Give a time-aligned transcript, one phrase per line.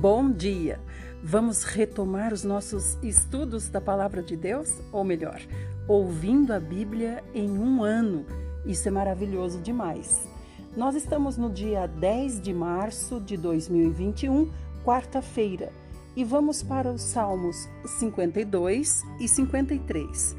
[0.00, 0.78] Bom dia!
[1.22, 4.78] Vamos retomar os nossos estudos da Palavra de Deus?
[4.92, 5.40] Ou melhor,
[5.88, 8.26] ouvindo a Bíblia em um ano.
[8.66, 10.28] Isso é maravilhoso demais.
[10.76, 14.50] Nós estamos no dia 10 de março de 2021,
[14.84, 15.72] quarta-feira,
[16.14, 20.36] e vamos para os Salmos 52 e 53.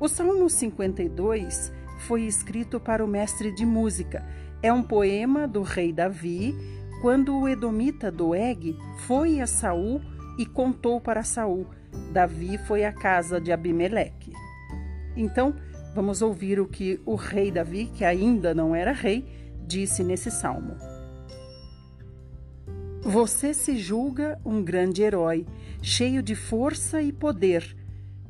[0.00, 4.26] O Salmo 52 foi escrito para o mestre de música.
[4.62, 10.00] É um poema do rei Davi quando o edomita Doeg foi a Saul
[10.38, 11.66] e contou para Saul,
[12.10, 14.32] Davi foi à casa de Abimeleque.
[15.14, 15.54] Então,
[15.94, 19.22] vamos ouvir o que o rei Davi, que ainda não era rei,
[19.66, 20.78] disse nesse salmo.
[23.02, 25.46] Você se julga um grande herói,
[25.82, 27.76] cheio de força e poder.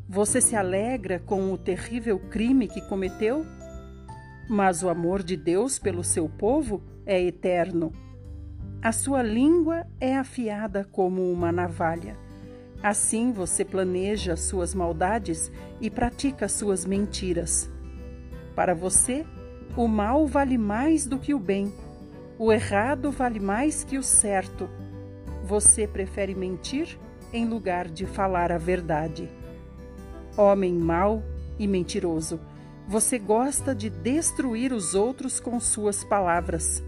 [0.08, 3.46] Você se alegra com o terrível crime que cometeu?
[4.50, 7.92] Mas o amor de Deus pelo seu povo é eterno.
[8.84, 12.18] A sua língua é afiada como uma navalha.
[12.82, 17.70] Assim você planeja suas maldades e pratica suas mentiras.
[18.54, 19.24] Para você,
[19.74, 21.72] o mal vale mais do que o bem,
[22.38, 24.68] o errado vale mais que o certo.
[25.44, 26.98] Você prefere mentir
[27.32, 29.30] em lugar de falar a verdade.
[30.36, 31.22] Homem mau
[31.58, 32.38] e mentiroso,
[32.86, 36.84] você gosta de destruir os outros com suas palavras.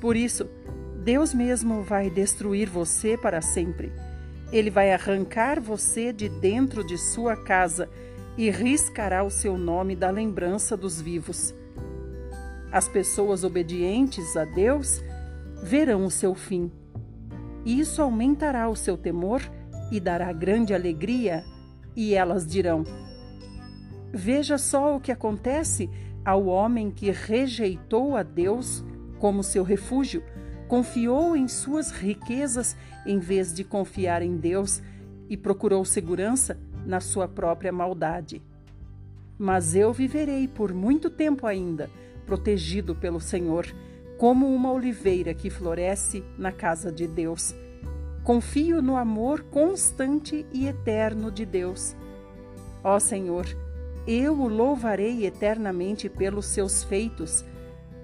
[0.00, 0.48] Por isso,
[1.04, 3.92] Deus mesmo vai destruir você para sempre.
[4.52, 7.88] Ele vai arrancar você de dentro de sua casa
[8.36, 11.54] e riscará o seu nome da lembrança dos vivos.
[12.70, 15.02] As pessoas obedientes a Deus
[15.62, 16.70] verão o seu fim.
[17.64, 19.42] Isso aumentará o seu temor
[19.90, 21.42] e dará grande alegria,
[21.96, 22.84] e elas dirão:
[24.12, 25.90] Veja só o que acontece
[26.24, 28.84] ao homem que rejeitou a Deus
[29.18, 30.22] como seu refúgio,
[30.66, 34.82] confiou em suas riquezas em vez de confiar em Deus
[35.28, 38.42] e procurou segurança na sua própria maldade.
[39.38, 41.90] Mas eu viverei por muito tempo ainda,
[42.26, 43.66] protegido pelo Senhor,
[44.18, 47.54] como uma oliveira que floresce na casa de Deus.
[48.24, 51.96] Confio no amor constante e eterno de Deus.
[52.82, 53.46] Ó Senhor,
[54.06, 57.44] eu o louvarei eternamente pelos seus feitos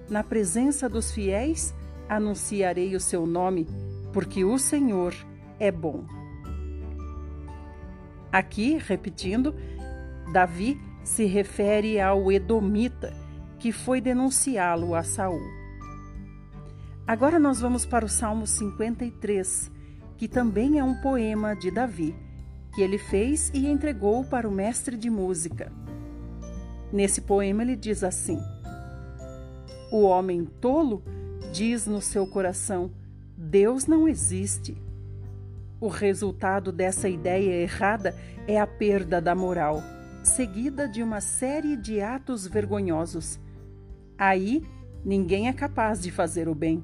[0.09, 1.73] na presença dos fiéis,
[2.07, 3.67] anunciarei o seu nome,
[4.13, 5.13] porque o Senhor
[5.59, 6.05] é bom.
[8.31, 9.55] Aqui, repetindo,
[10.31, 13.13] Davi se refere ao Edomita,
[13.59, 15.41] que foi denunciá-lo a Saul.
[17.07, 19.71] Agora nós vamos para o Salmo 53,
[20.17, 22.15] que também é um poema de Davi,
[22.73, 25.71] que ele fez e entregou para o mestre de música.
[26.91, 28.39] Nesse poema ele diz assim:
[29.95, 31.01] o homem tolo
[31.53, 32.91] diz no seu coração:
[33.37, 34.75] Deus não existe.
[35.79, 38.13] O resultado dessa ideia errada
[38.45, 39.81] é a perda da moral,
[40.21, 43.39] seguida de uma série de atos vergonhosos.
[44.17, 44.67] Aí,
[45.03, 46.83] ninguém é capaz de fazer o bem.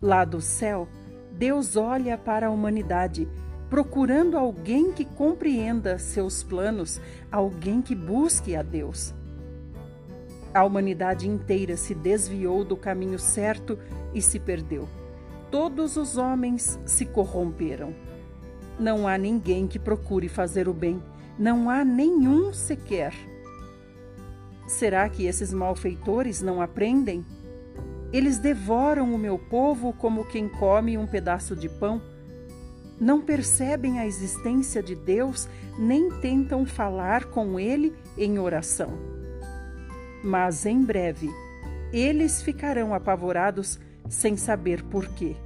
[0.00, 0.88] Lá do céu,
[1.32, 3.28] Deus olha para a humanidade,
[3.68, 7.00] procurando alguém que compreenda seus planos,
[7.32, 9.12] alguém que busque a Deus.
[10.52, 13.78] A humanidade inteira se desviou do caminho certo
[14.12, 14.88] e se perdeu.
[15.48, 17.94] Todos os homens se corromperam.
[18.78, 21.00] Não há ninguém que procure fazer o bem,
[21.38, 23.14] não há nenhum sequer.
[24.66, 27.24] Será que esses malfeitores não aprendem?
[28.12, 32.02] Eles devoram o meu povo como quem come um pedaço de pão.
[33.00, 39.19] Não percebem a existência de Deus, nem tentam falar com Ele em oração
[40.22, 41.30] mas em breve
[41.92, 45.36] eles ficarão apavorados sem saber por quê.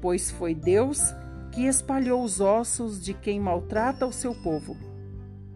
[0.00, 1.14] Pois foi Deus
[1.52, 4.76] que espalhou os ossos de quem maltrata o seu povo.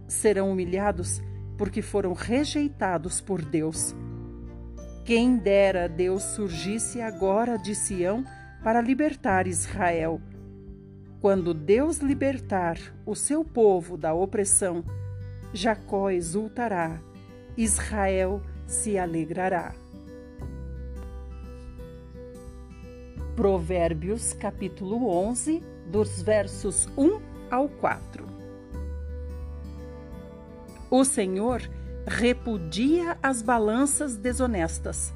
[0.06, 1.22] Serão humilhados
[1.56, 3.94] porque foram rejeitados por Deus.
[5.04, 8.24] Quem dera Deus surgisse agora de Sião
[8.62, 10.20] para libertar Israel.
[11.20, 14.84] Quando Deus libertar o seu povo da opressão,
[15.52, 17.00] Jacó exultará
[17.56, 19.74] Israel se alegrará.
[23.36, 27.20] Provérbios capítulo 11, dos versos 1
[27.50, 28.24] ao 4.
[30.90, 31.62] O Senhor
[32.06, 35.14] repudia as balanças desonestas,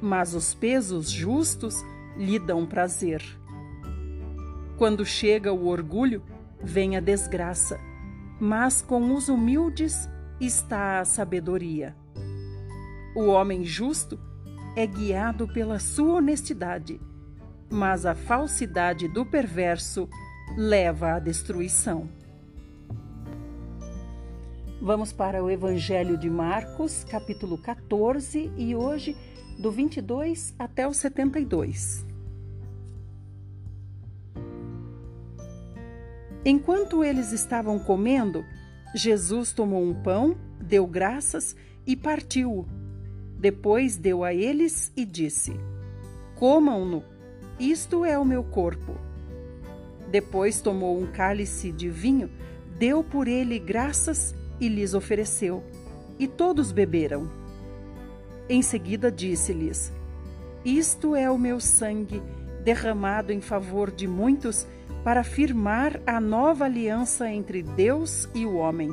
[0.00, 1.82] mas os pesos justos
[2.18, 3.22] lhe dão prazer.
[4.76, 6.22] Quando chega o orgulho,
[6.62, 7.80] vem a desgraça,
[8.38, 10.06] mas com os humildes
[10.40, 11.94] está a sabedoria.
[13.14, 14.18] O homem justo
[14.76, 17.00] é guiado pela sua honestidade,
[17.70, 20.08] mas a falsidade do perverso
[20.56, 22.08] leva à destruição.
[24.80, 29.16] Vamos para o Evangelho de Marcos, capítulo 14, e hoje
[29.58, 32.04] do 22 até o 72.
[36.44, 38.44] Enquanto eles estavam comendo,
[38.96, 41.54] Jesus tomou um pão, deu graças
[41.86, 42.66] e partiu-o.
[43.38, 45.52] Depois deu a eles e disse:
[46.34, 47.04] Comam-no,
[47.60, 48.96] isto é o meu corpo.
[50.10, 52.30] Depois tomou um cálice de vinho,
[52.78, 55.62] deu por ele graças e lhes ofereceu,
[56.18, 57.30] e todos beberam.
[58.48, 59.92] Em seguida disse-lhes:
[60.64, 62.22] Isto é o meu sangue,
[62.64, 64.66] derramado em favor de muitos,
[65.06, 68.90] para firmar a nova aliança entre Deus e o homem.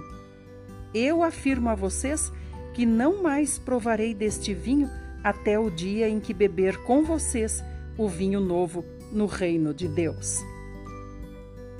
[0.93, 2.31] Eu afirmo a vocês
[2.75, 4.87] que não mais provarei deste vinho
[5.23, 7.63] até o dia em que beber com vocês
[7.97, 10.37] o vinho novo no reino de Deus.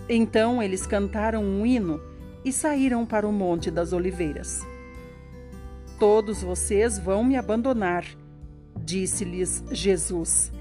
[0.09, 2.01] Então eles cantaram um hino
[2.43, 4.65] e saíram para o Monte das Oliveiras.
[5.99, 8.03] Todos vocês vão me abandonar,
[8.83, 10.51] disse-lhes Jesus,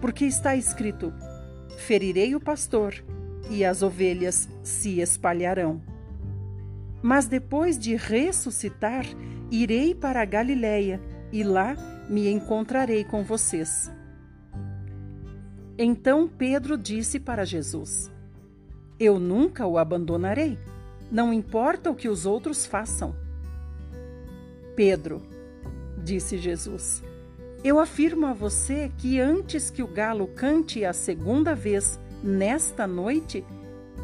[0.00, 1.12] porque está escrito:
[1.80, 3.02] Ferirei o pastor
[3.48, 5.80] e as ovelhas se espalharão.
[7.02, 9.06] Mas depois de ressuscitar,
[9.50, 11.00] irei para a Galiléia
[11.32, 11.74] e lá
[12.08, 13.90] me encontrarei com vocês.
[15.78, 18.12] Então Pedro disse para Jesus:
[18.98, 20.58] Eu nunca o abandonarei.
[21.10, 23.16] Não importa o que os outros façam.
[24.76, 25.22] Pedro,
[26.04, 27.02] disse Jesus,
[27.62, 33.44] eu afirmo a você que antes que o galo cante a segunda vez nesta noite,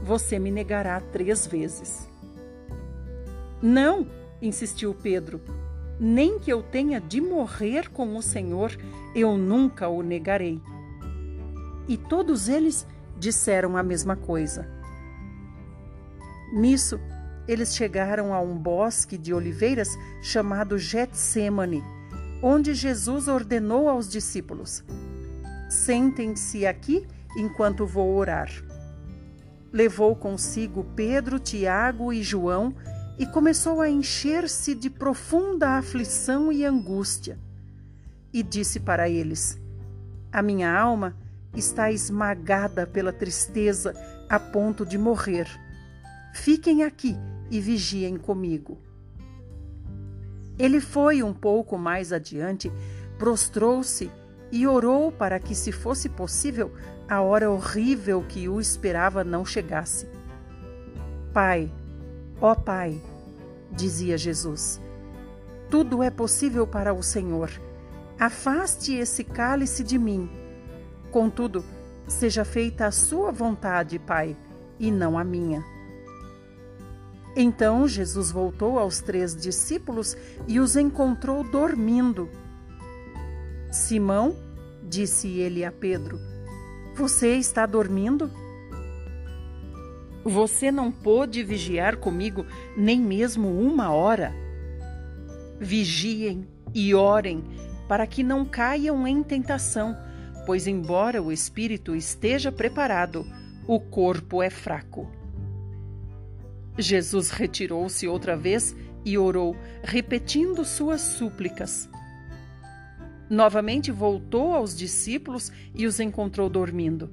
[0.03, 2.09] você me negará três vezes.
[3.63, 4.07] Não,
[4.43, 5.41] insistiu Pedro,
[5.99, 8.77] nem que eu tenha de morrer com o Senhor,
[9.15, 10.61] eu nunca o negarei.
[11.89, 12.87] E todos eles
[13.19, 14.69] disseram a mesma coisa.
[16.53, 17.01] Nisso,
[17.49, 19.89] eles chegaram a um bosque de oliveiras
[20.21, 21.83] chamado Getsemane,
[22.43, 24.85] onde Jesus ordenou aos discípulos:
[25.69, 27.07] Sentem-se aqui
[27.37, 28.51] enquanto vou orar.
[29.73, 32.75] Levou consigo Pedro, Tiago e João
[33.19, 37.39] e começou a encher-se de profunda aflição e angústia.
[38.33, 39.59] E disse para eles:
[40.33, 41.17] A minha alma
[41.55, 43.95] está esmagada pela tristeza
[44.29, 45.49] a ponto de morrer.
[46.35, 47.17] Fiquem aqui
[47.51, 48.79] e vigiem comigo.
[50.59, 52.73] Ele foi um pouco mais adiante,
[53.19, 54.11] prostrou-se
[54.51, 56.73] e orou para que, se fosse possível,
[57.09, 60.09] a hora horrível que o esperava não chegasse.
[61.33, 61.71] Pai,
[62.41, 63.01] ó Pai,
[63.71, 64.81] dizia Jesus,
[65.69, 67.51] tudo é possível para o Senhor.
[68.19, 70.31] Afaste esse cálice de mim.
[71.11, 71.65] Contudo,
[72.09, 74.37] seja feita a sua vontade, Pai,
[74.79, 75.63] e não a minha.
[77.37, 80.17] Então Jesus voltou aos três discípulos
[80.49, 82.31] e os encontrou dormindo.
[83.71, 84.35] Simão,
[84.83, 86.19] disse ele a Pedro,
[86.95, 88.31] você está dormindo?
[90.25, 94.33] Você não pôde vigiar comigo nem mesmo uma hora?
[95.61, 97.45] Vigiem e orem
[97.87, 99.95] para que não caiam em tentação,
[100.47, 103.27] pois, embora o espírito esteja preparado,
[103.69, 105.07] o corpo é fraco.
[106.79, 111.89] Jesus retirou-se outra vez e orou, repetindo suas súplicas.
[113.29, 117.11] Novamente voltou aos discípulos e os encontrou dormindo,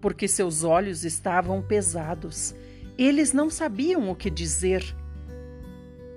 [0.00, 2.54] porque seus olhos estavam pesados.
[2.98, 4.84] Eles não sabiam o que dizer.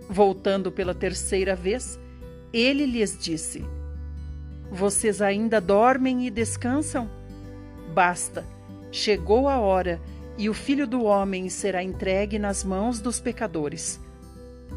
[0.10, 2.00] Voltando pela terceira vez,
[2.52, 3.64] ele lhes disse:
[4.70, 7.10] Vocês ainda dormem e descansam?
[7.94, 8.46] Basta,
[8.92, 10.02] chegou a hora
[10.38, 14.00] e o filho do homem será entregue nas mãos dos pecadores.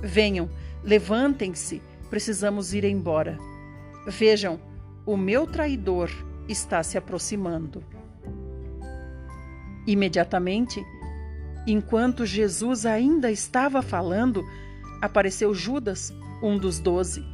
[0.03, 0.51] Venham,
[0.83, 1.81] levantem-se,
[2.11, 3.39] precisamos ir embora.
[4.07, 4.61] Vejam,
[5.07, 6.11] o meu traidor
[6.49, 7.83] está se aproximando.
[9.87, 10.85] Imediatamente,
[11.67, 14.45] enquanto Jesus ainda estava falando,
[15.01, 17.25] apareceu Judas, um dos doze.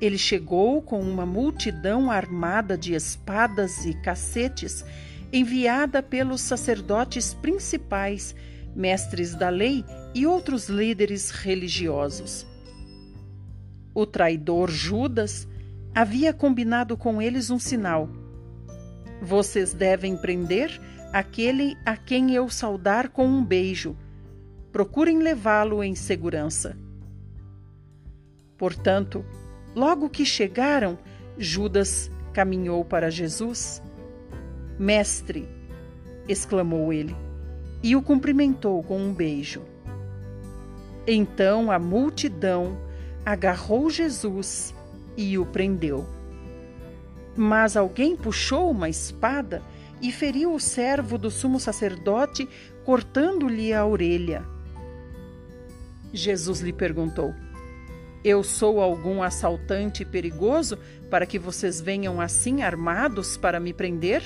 [0.00, 4.84] Ele chegou com uma multidão armada de espadas e cacetes
[5.32, 8.34] enviada pelos sacerdotes principais,
[8.74, 9.84] mestres da lei
[10.14, 12.46] e outros líderes religiosos.
[13.94, 15.46] O traidor Judas
[15.94, 18.08] havia combinado com eles um sinal.
[19.20, 20.80] Vocês devem prender
[21.12, 23.96] aquele a quem eu saudar com um beijo.
[24.72, 26.76] Procurem levá-lo em segurança.
[28.56, 29.24] Portanto,
[29.74, 30.98] logo que chegaram,
[31.36, 33.82] Judas caminhou para Jesus
[34.80, 35.46] Mestre!
[36.26, 37.14] exclamou ele,
[37.82, 39.60] e o cumprimentou com um beijo.
[41.06, 42.78] Então a multidão
[43.22, 44.74] agarrou Jesus
[45.18, 46.06] e o prendeu.
[47.36, 49.62] Mas alguém puxou uma espada
[50.00, 52.48] e feriu o servo do sumo sacerdote,
[52.82, 54.46] cortando-lhe a orelha.
[56.10, 57.34] Jesus lhe perguntou:
[58.24, 60.78] Eu sou algum assaltante perigoso
[61.10, 64.22] para que vocês venham assim armados para me prender?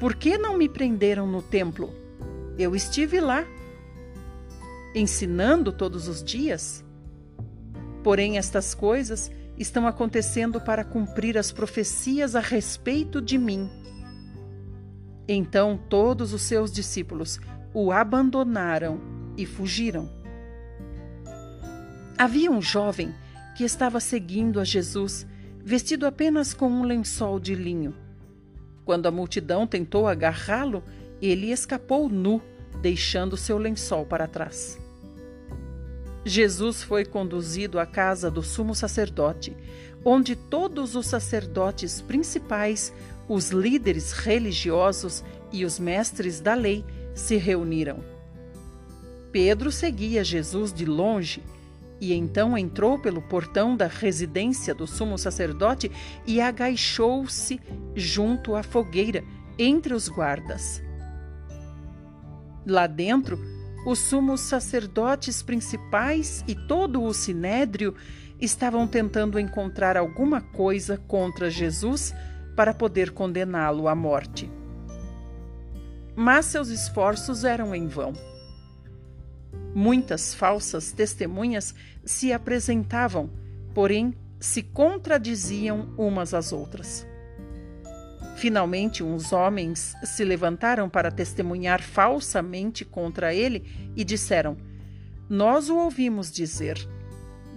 [0.00, 1.94] Por que não me prenderam no templo?
[2.58, 3.44] Eu estive lá,
[4.94, 6.82] ensinando todos os dias.
[8.02, 13.68] Porém, estas coisas estão acontecendo para cumprir as profecias a respeito de mim.
[15.28, 17.38] Então todos os seus discípulos
[17.74, 18.98] o abandonaram
[19.36, 20.10] e fugiram.
[22.16, 23.14] Havia um jovem
[23.54, 25.26] que estava seguindo a Jesus,
[25.62, 27.94] vestido apenas com um lençol de linho.
[28.90, 30.82] Quando a multidão tentou agarrá-lo,
[31.22, 32.42] ele escapou nu,
[32.82, 34.80] deixando seu lençol para trás.
[36.24, 39.56] Jesus foi conduzido à casa do sumo sacerdote,
[40.04, 42.92] onde todos os sacerdotes principais,
[43.28, 48.02] os líderes religiosos e os mestres da lei se reuniram.
[49.30, 51.44] Pedro seguia Jesus de longe
[52.00, 55.90] e então entrou pelo portão da residência do sumo sacerdote
[56.26, 57.60] e agachou-se
[57.94, 59.22] junto à fogueira,
[59.58, 60.82] entre os guardas.
[62.66, 63.38] Lá dentro,
[63.86, 67.94] os sumos sacerdotes principais e todo o sinédrio
[68.40, 72.14] estavam tentando encontrar alguma coisa contra Jesus
[72.56, 74.50] para poder condená-lo à morte.
[76.16, 78.12] Mas seus esforços eram em vão.
[79.74, 83.30] Muitas falsas testemunhas se apresentavam,
[83.74, 87.06] porém se contradiziam umas às outras.
[88.36, 94.56] Finalmente, uns homens se levantaram para testemunhar falsamente contra ele e disseram:
[95.28, 96.78] Nós o ouvimos dizer: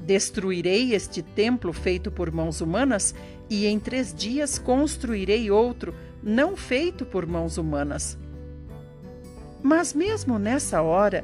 [0.06, 3.16] Destruirei este templo feito por mãos humanas
[3.50, 8.18] e em três dias construirei outro, não feito por mãos humanas.
[9.62, 11.24] Mas mesmo nessa hora,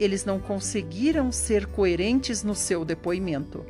[0.00, 3.64] eles não conseguiram ser coerentes no seu depoimento.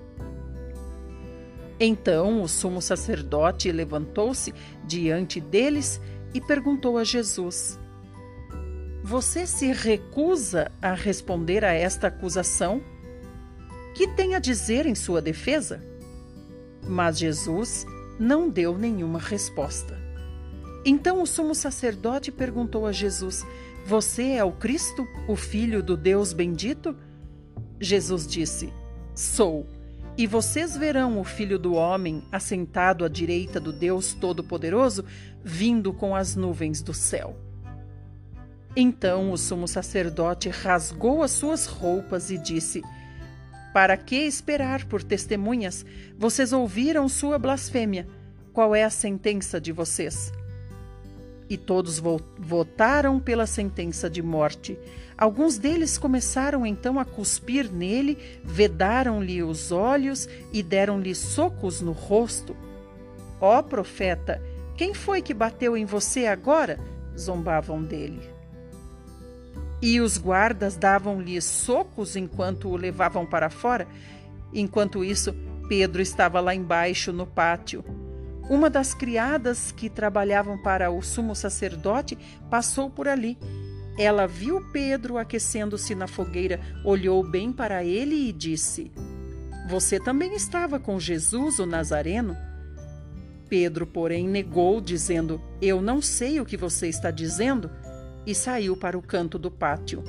[1.78, 6.00] Então o sumo sacerdote levantou-se diante deles
[6.32, 7.80] e perguntou a Jesus:
[9.02, 12.80] Você se recusa a responder a esta acusação?
[13.94, 15.82] Que tem a dizer em sua defesa?
[16.86, 17.84] Mas Jesus
[18.20, 19.98] não deu nenhuma resposta.
[20.84, 23.44] Então o sumo sacerdote perguntou a Jesus:
[23.86, 26.96] você é o Cristo, o Filho do Deus bendito?
[27.80, 28.72] Jesus disse:
[29.14, 29.66] Sou.
[30.16, 35.04] E vocês verão o Filho do Homem assentado à direita do Deus Todo-Poderoso,
[35.42, 37.36] vindo com as nuvens do céu.
[38.76, 42.82] Então o sumo sacerdote rasgou as suas roupas e disse:
[43.72, 45.84] Para que esperar por testemunhas?
[46.18, 48.06] Vocês ouviram sua blasfêmia.
[48.52, 50.32] Qual é a sentença de vocês?
[51.50, 52.00] E todos
[52.38, 54.78] votaram pela sentença de morte.
[55.18, 62.56] Alguns deles começaram então a cuspir nele, vedaram-lhe os olhos e deram-lhe socos no rosto.
[63.40, 64.40] Ó oh, profeta,
[64.76, 66.78] quem foi que bateu em você agora?
[67.18, 68.20] zombavam dele.
[69.82, 73.86] E os guardas davam-lhe socos enquanto o levavam para fora.
[74.54, 75.34] Enquanto isso,
[75.68, 77.84] Pedro estava lá embaixo no pátio.
[78.50, 82.18] Uma das criadas que trabalhavam para o sumo sacerdote
[82.50, 83.38] passou por ali.
[83.96, 88.90] Ela viu Pedro aquecendo-se na fogueira, olhou bem para ele e disse:
[89.68, 92.36] Você também estava com Jesus, o Nazareno?
[93.48, 97.70] Pedro, porém, negou, dizendo: Eu não sei o que você está dizendo,
[98.26, 100.02] e saiu para o canto do pátio.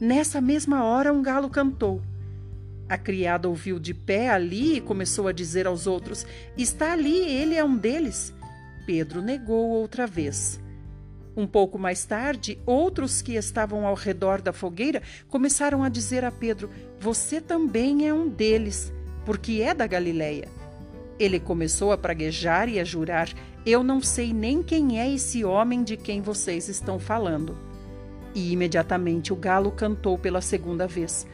[0.00, 2.00] Nessa mesma hora, um galo cantou.
[2.90, 6.26] A criada ouviu de pé ali e começou a dizer aos outros:
[6.58, 8.34] Está ali, ele é um deles.
[8.84, 10.58] Pedro negou outra vez.
[11.36, 16.32] Um pouco mais tarde, outros que estavam ao redor da fogueira começaram a dizer a
[16.32, 16.68] Pedro:
[16.98, 18.92] Você também é um deles,
[19.24, 20.48] porque é da Galileia.
[21.16, 23.28] Ele começou a praguejar e a jurar:
[23.64, 27.56] Eu não sei nem quem é esse homem de quem vocês estão falando.
[28.34, 31.24] E imediatamente o galo cantou pela segunda vez.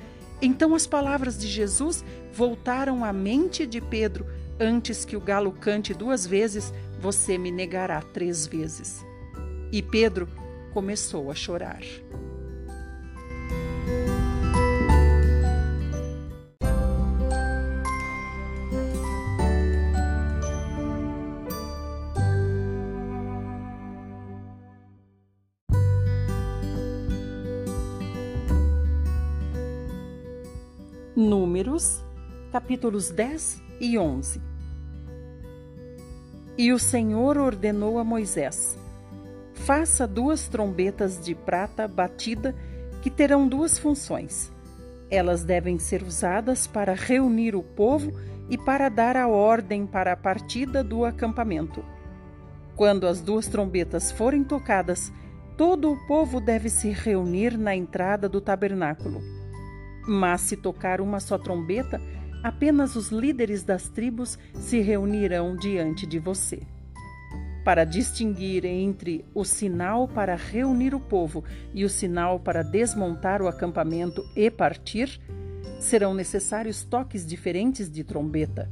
[0.40, 4.26] Então as palavras de Jesus voltaram à mente de Pedro.
[4.59, 9.05] Antes que o galo cante duas vezes, você me negará três vezes.
[9.73, 10.28] E Pedro
[10.73, 11.81] começou a chorar.
[31.16, 32.04] Números,
[32.52, 34.38] capítulos 10 e 11.
[36.58, 38.78] E o Senhor ordenou a Moisés:
[39.54, 42.54] Faça duas trombetas de prata batida
[43.00, 44.52] que terão duas funções.
[45.11, 48.12] Elas devem ser usadas para reunir o povo
[48.50, 51.82] e para dar a ordem para a partida do acampamento.
[52.76, 55.11] Quando as duas trombetas forem tocadas,
[55.56, 59.36] todo o povo deve se reunir na entrada do tabernáculo.
[60.06, 62.00] Mas se tocar uma só trombeta,
[62.42, 66.62] apenas os líderes das tribos se reunirão diante de você.
[67.64, 71.42] Para distinguir entre o sinal para reunir o povo
[71.75, 75.20] e o sinal para desmontar o acampamento e partir,
[75.80, 78.70] serão necessários toques diferentes de trombeta.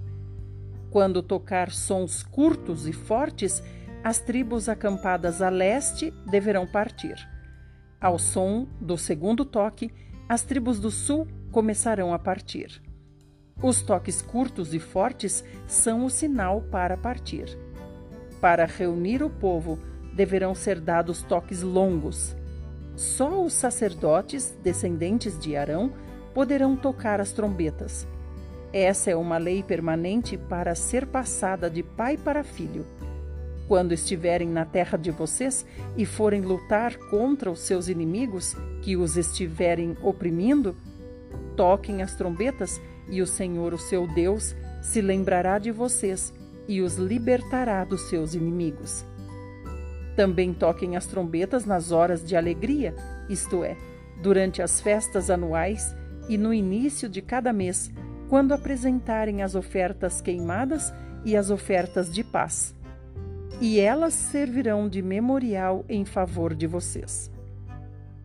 [0.90, 3.60] Quando tocar sons curtos e fortes,
[4.04, 7.16] as tribos acampadas a leste deverão partir.
[8.00, 9.90] Ao som do segundo toque,
[10.28, 12.82] as tribos do sul começarão a partir.
[13.62, 17.58] Os toques curtos e fortes são o sinal para partir.
[18.40, 19.78] Para reunir o povo,
[20.14, 22.36] deverão ser dados toques longos.
[22.96, 25.92] Só os sacerdotes, descendentes de Arão,
[26.32, 28.06] poderão tocar as trombetas.
[28.72, 32.84] Essa é uma lei permanente para ser passada de pai para filho.
[33.66, 35.64] Quando estiverem na terra de vocês
[35.97, 40.76] e forem lutar contra os seus inimigos que os estiverem oprimindo,
[41.56, 46.33] toquem as trombetas e o Senhor, o seu Deus, se lembrará de vocês
[46.68, 49.04] e os libertará dos seus inimigos.
[50.14, 52.94] Também toquem as trombetas nas horas de alegria,
[53.30, 53.76] isto é,
[54.23, 55.94] durante as festas anuais
[56.28, 57.90] e no início de cada mês,
[58.28, 60.92] quando apresentarem as ofertas queimadas
[61.25, 62.75] e as ofertas de paz
[63.61, 67.31] e elas servirão de memorial em favor de vocês,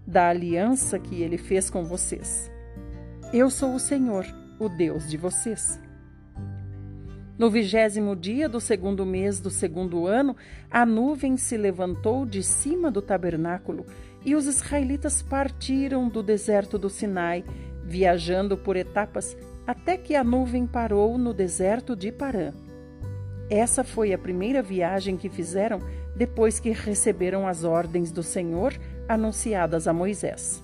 [0.06, 2.51] da aliança que ele fez com vocês.
[3.32, 4.25] Eu sou o Senhor,
[4.60, 5.80] o Deus de vocês.
[7.38, 10.36] No vigésimo dia do segundo mês do segundo ano,
[10.69, 13.86] a nuvem se levantou de cima do tabernáculo
[14.25, 17.45] e os israelitas partiram do deserto do Sinai,
[17.86, 22.51] viajando por etapas até que a nuvem parou no deserto de Parã.
[23.49, 25.79] Essa foi a primeira viagem que fizeram
[26.15, 28.73] depois que receberam as ordens do Senhor
[29.07, 30.62] anunciadas a Moisés.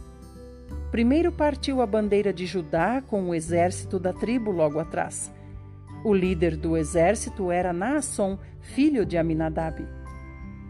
[0.91, 5.31] Primeiro partiu a bandeira de Judá com o exército da tribo logo atrás.
[6.03, 9.85] O líder do exército era Naasson, filho de Aminadab.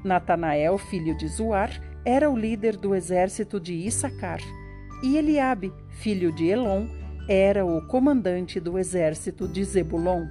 [0.03, 1.69] Natanael, filho de Zuar,
[2.05, 4.39] era o líder do exército de Issacar.
[5.03, 6.87] E Eliabe, filho de Elon,
[7.27, 10.25] era o comandante do exército de Zebulon.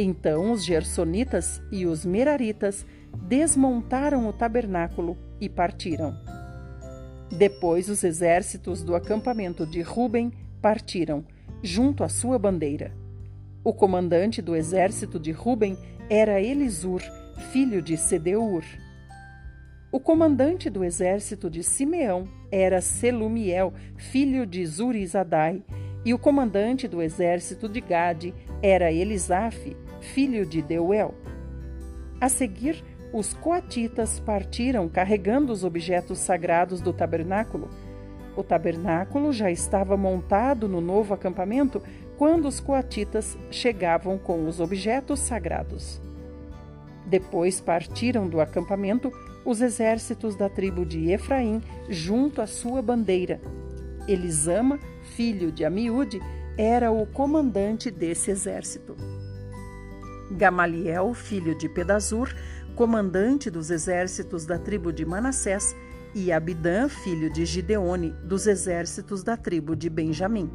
[0.00, 2.86] Então os gersonitas e os meraritas
[3.20, 6.16] desmontaram o tabernáculo e partiram.
[7.36, 10.32] Depois os exércitos do acampamento de Ruben
[10.62, 11.24] partiram,
[11.64, 12.92] junto à sua bandeira.
[13.64, 15.76] O comandante do exército de Ruben
[16.08, 17.02] era Elisur,
[17.50, 18.62] filho de Sedeur.
[19.90, 25.60] O comandante do exército de Simeão era Selumiel, filho de Zurizadai,
[26.04, 31.14] e o comandante do exército de Gade era Elisaf, filho de Deuel.
[32.20, 32.82] A seguir,
[33.12, 37.68] os coatitas partiram carregando os objetos sagrados do tabernáculo.
[38.36, 41.82] O tabernáculo já estava montado no novo acampamento
[42.16, 46.00] quando os coatitas chegavam com os objetos sagrados.
[47.06, 49.10] Depois partiram do acampamento
[49.44, 53.40] os exércitos da tribo de Efraim junto à sua bandeira.
[54.08, 54.80] Elisama,
[55.14, 56.20] filho de Amiúde,
[56.56, 58.96] era o comandante desse exército.
[60.32, 62.34] Gamaliel, filho de Pedazur,
[62.74, 65.76] comandante dos exércitos da tribo de Manassés,
[66.14, 70.50] e Abidã, filho de Gideone, dos exércitos da tribo de Benjamim.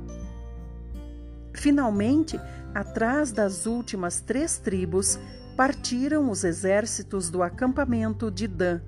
[1.54, 2.40] Finalmente,
[2.74, 5.20] atrás das últimas três tribos,
[5.56, 8.82] partiram os exércitos do acampamento de Dan,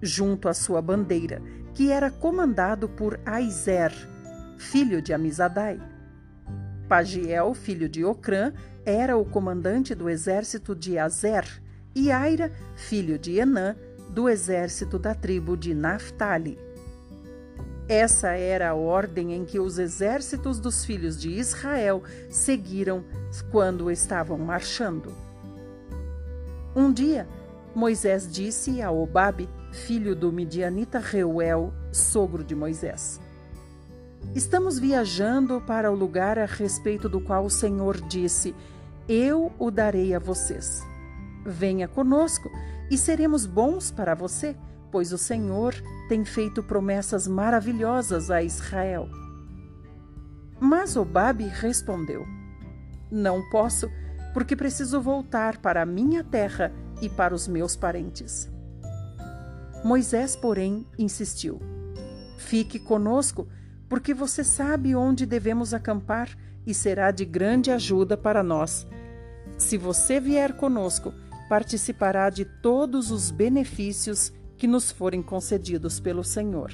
[0.00, 1.42] junto à sua bandeira,
[1.74, 3.92] que era comandado por Aizer,
[4.58, 5.80] filho de Amizadai.
[6.88, 8.52] Pagiel, filho de Ocrã,
[8.84, 11.44] era o comandante do exército de Azer,
[11.94, 13.76] e Aira, filho de Enã,
[14.10, 16.58] do exército da tribo de Naphtali.
[17.88, 23.04] Essa era a ordem em que os exércitos dos filhos de Israel seguiram
[23.50, 25.12] quando estavam marchando.
[26.74, 27.28] Um dia,
[27.74, 33.20] Moisés disse a Obabe, filho do midianita Reuel, sogro de Moisés:
[34.34, 38.54] Estamos viajando para o lugar a respeito do qual o Senhor disse:
[39.08, 40.82] Eu o darei a vocês.
[41.44, 42.48] Venha conosco
[42.90, 44.54] e seremos bons para você,
[44.90, 45.74] pois o Senhor
[46.08, 49.08] tem feito promessas maravilhosas a Israel.
[50.60, 52.26] Mas Obabe respondeu:
[53.10, 53.90] Não posso,
[54.34, 58.51] porque preciso voltar para a minha terra e para os meus parentes.
[59.84, 61.60] Moisés, porém, insistiu:
[62.36, 63.48] Fique conosco,
[63.88, 68.86] porque você sabe onde devemos acampar e será de grande ajuda para nós.
[69.58, 71.12] Se você vier conosco,
[71.48, 76.72] participará de todos os benefícios que nos forem concedidos pelo Senhor.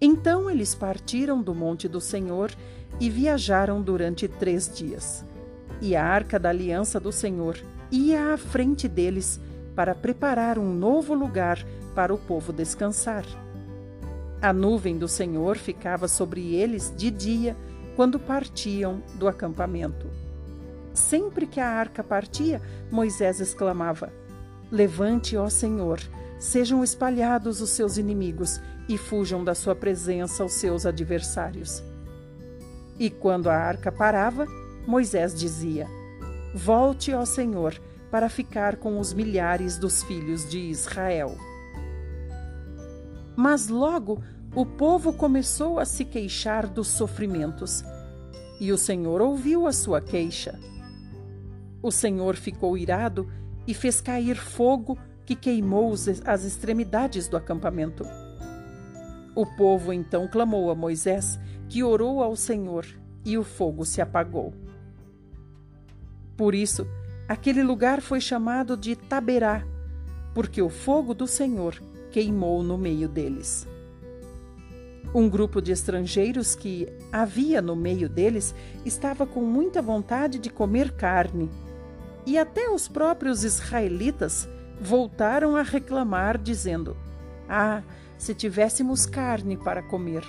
[0.00, 2.52] Então eles partiram do monte do Senhor
[3.00, 5.24] e viajaram durante três dias.
[5.80, 7.58] E a arca da aliança do Senhor
[7.90, 9.40] ia à frente deles
[9.74, 13.24] para preparar um novo lugar para o povo descansar.
[14.40, 17.56] A nuvem do Senhor ficava sobre eles de dia
[17.96, 20.06] quando partiam do acampamento.
[20.92, 22.60] Sempre que a arca partia,
[22.90, 24.12] Moisés exclamava:
[24.70, 26.00] Levante, ó Senhor,
[26.38, 31.82] sejam espalhados os seus inimigos e fujam da sua presença os seus adversários.
[32.98, 34.46] E quando a arca parava,
[34.86, 35.88] Moisés dizia:
[36.54, 37.80] Volte, ó Senhor,
[38.14, 41.36] para ficar com os milhares dos filhos de Israel.
[43.34, 44.22] Mas logo
[44.54, 47.82] o povo começou a se queixar dos sofrimentos,
[48.60, 50.56] e o Senhor ouviu a sua queixa.
[51.82, 53.28] O Senhor ficou irado
[53.66, 54.96] e fez cair fogo
[55.26, 55.92] que queimou
[56.24, 58.06] as extremidades do acampamento.
[59.34, 61.36] O povo então clamou a Moisés,
[61.68, 62.86] que orou ao Senhor,
[63.24, 64.54] e o fogo se apagou.
[66.36, 66.86] Por isso,
[67.28, 69.64] aquele lugar foi chamado de Taberá,
[70.34, 73.66] porque o fogo do Senhor queimou no meio deles.
[75.14, 80.90] Um grupo de estrangeiros que havia no meio deles estava com muita vontade de comer
[80.92, 81.48] carne.
[82.26, 84.48] E até os próprios israelitas
[84.80, 86.96] voltaram a reclamar, dizendo:
[87.48, 87.82] Ah,
[88.18, 90.24] se tivéssemos carne para comer.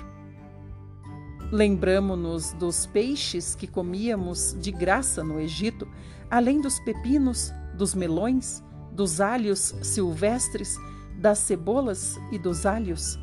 [1.55, 5.87] Lembramo-nos dos peixes que comíamos de graça no Egito,
[6.29, 10.75] além dos pepinos, dos melões, dos alhos silvestres,
[11.17, 13.17] das cebolas e dos alhos.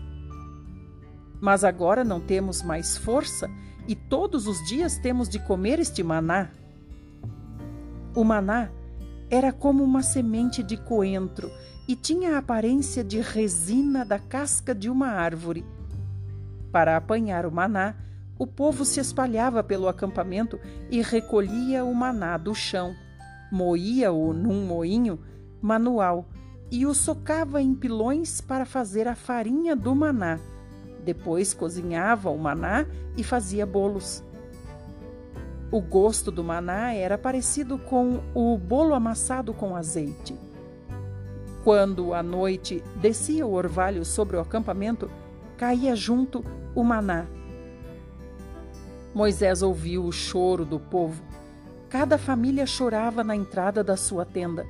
[1.43, 3.51] Mas agora não temos mais força
[3.87, 6.49] e todos os dias temos de comer este maná.
[8.17, 8.71] O maná
[9.29, 11.53] era como uma semente de coentro
[11.87, 15.67] e tinha a aparência de resina da casca de uma árvore.
[16.73, 17.95] Para apanhar o maná,
[18.43, 20.59] o povo se espalhava pelo acampamento
[20.91, 22.95] e recolhia o maná do chão,
[23.51, 25.21] moía-o num moinho
[25.61, 26.29] manual
[26.71, 30.39] e o socava em pilões para fazer a farinha do maná
[31.05, 34.23] depois cozinhava o maná e fazia bolos.
[35.71, 40.37] O gosto do maná era parecido com o bolo amassado com azeite.
[41.65, 45.11] Quando à noite descia o orvalho sobre o acampamento,
[45.57, 47.27] caía junto o maná.
[49.15, 51.23] Moisés ouviu o choro do povo.
[51.91, 54.67] Cada família chorava na entrada da sua tenda.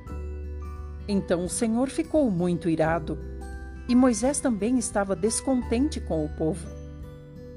[1.07, 3.17] Então o Senhor ficou muito irado
[3.87, 6.67] e Moisés também estava descontente com o povo.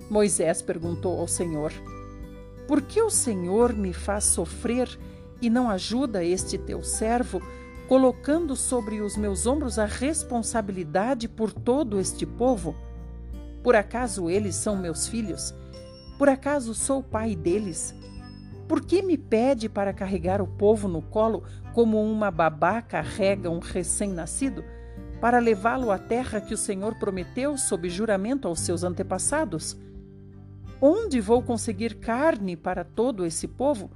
[0.08, 1.72] Moisés perguntou ao Senhor:
[2.68, 4.88] Por que o Senhor me faz sofrer
[5.42, 7.42] e não ajuda este teu servo,
[7.88, 12.76] colocando sobre os meus ombros a responsabilidade por todo este povo?
[13.62, 15.52] Por acaso eles são meus filhos?
[16.18, 17.94] Por acaso sou pai deles?
[18.68, 23.58] Por que me pede para carregar o povo no colo como uma babá carrega um
[23.58, 24.64] recém-nascido?
[25.20, 29.76] para levá-lo à terra que o Senhor prometeu sob juramento aos seus antepassados?
[30.80, 33.90] Onde vou conseguir carne para todo esse povo?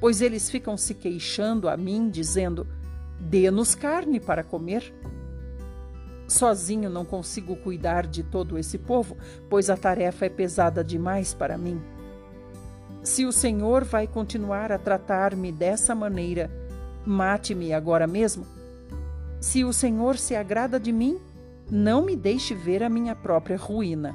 [0.00, 2.66] Pois eles ficam se queixando a mim, dizendo:
[3.18, 4.92] Dê-nos carne para comer.
[6.32, 9.16] Sozinho não consigo cuidar de todo esse povo,
[9.48, 11.80] pois a tarefa é pesada demais para mim.
[13.02, 16.50] Se o Senhor vai continuar a tratar-me dessa maneira,
[17.04, 18.46] mate-me agora mesmo
[19.42, 21.20] se o Senhor se agrada de mim,
[21.68, 24.14] não me deixe ver a minha própria ruína.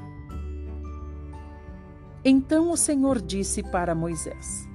[2.24, 4.66] Então o Senhor disse para Moisés: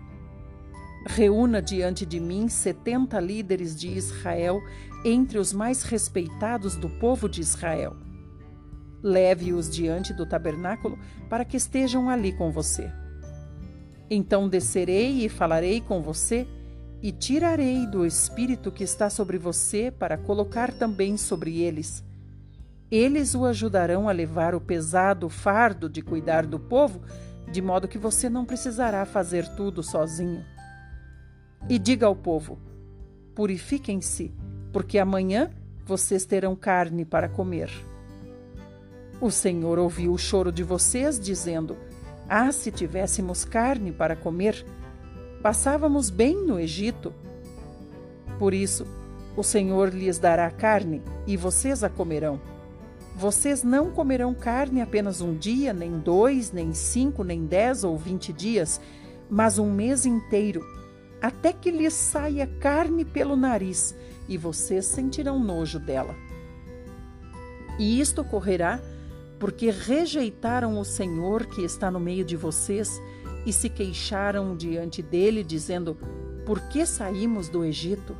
[1.06, 4.60] Reúna diante de mim setenta líderes de Israel,
[5.04, 7.96] entre os mais respeitados do povo de Israel.
[9.02, 12.90] Leve-os diante do tabernáculo para que estejam ali com você.
[14.08, 16.46] Então descerei e falarei com você
[17.02, 22.04] e tirarei do espírito que está sobre você para colocar também sobre eles.
[22.90, 27.00] Eles o ajudarão a levar o pesado fardo de cuidar do povo,
[27.50, 30.44] de modo que você não precisará fazer tudo sozinho.
[31.68, 32.60] E diga ao povo:
[33.34, 34.32] purifiquem-se,
[34.72, 35.50] porque amanhã
[35.84, 37.70] vocês terão carne para comer.
[39.20, 41.76] O Senhor ouviu o choro de vocês, dizendo:
[42.28, 44.64] Ah, se tivéssemos carne para comer,
[45.42, 47.12] passávamos bem no Egito.
[48.38, 48.86] Por isso,
[49.36, 52.40] o Senhor lhes dará carne e vocês a comerão.
[53.14, 58.32] Vocês não comerão carne apenas um dia, nem dois, nem cinco, nem dez ou vinte
[58.32, 58.80] dias,
[59.28, 60.64] mas um mês inteiro,
[61.20, 63.94] até que lhes saia carne pelo nariz
[64.28, 66.14] e vocês sentirão nojo dela.
[67.78, 68.80] E isto ocorrerá
[69.38, 73.00] porque rejeitaram o Senhor que está no meio de vocês
[73.44, 75.96] e se queixaram diante dele, dizendo:
[76.46, 78.16] Por que saímos do Egito?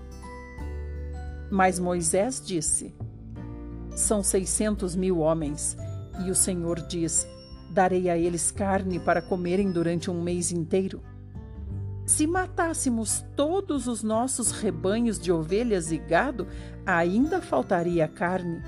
[1.51, 2.93] Mas Moisés disse:
[3.95, 5.77] São seiscentos mil homens,
[6.27, 7.27] e o Senhor diz:
[7.71, 11.01] Darei a eles carne para comerem durante um mês inteiro.
[12.13, 16.47] Se matássemos todos os nossos rebanhos de ovelhas e gado,
[16.85, 18.63] ainda faltaria carne.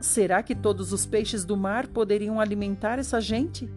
[0.00, 3.68] Será que todos os peixes do mar poderiam alimentar essa gente?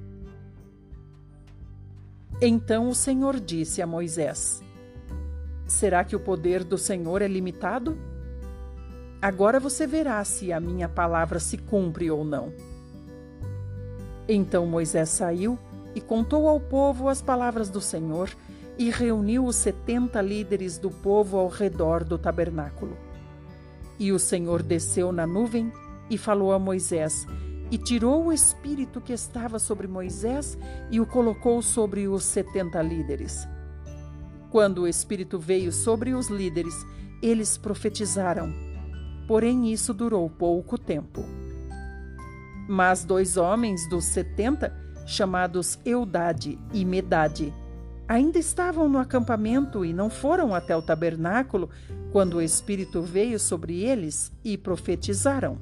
[2.42, 4.64] Então o Senhor disse a Moisés:
[5.66, 7.98] Será que o poder do Senhor é limitado?
[9.22, 12.54] Agora você verá se a minha palavra se cumpre ou não.
[14.30, 15.60] Então Moisés saiu
[15.94, 18.30] e contou ao povo as palavras do Senhor
[18.78, 22.96] e reuniu os setenta líderes do povo ao redor do tabernáculo.
[24.00, 25.72] E o Senhor desceu na nuvem
[26.10, 27.26] e falou a Moisés,
[27.70, 30.58] e tirou o espírito que estava sobre Moisés
[30.90, 33.48] e o colocou sobre os setenta líderes.
[34.50, 36.74] Quando o espírito veio sobre os líderes,
[37.22, 38.54] eles profetizaram.
[39.28, 41.26] Porém, isso durou pouco tempo.
[42.70, 44.74] Mas dois homens dos setenta,
[45.06, 47.54] chamados Eudade e Medade,
[48.08, 51.70] ainda estavam no acampamento e não foram até o tabernáculo
[52.12, 55.58] quando o Espírito veio sobre eles e profetizaram.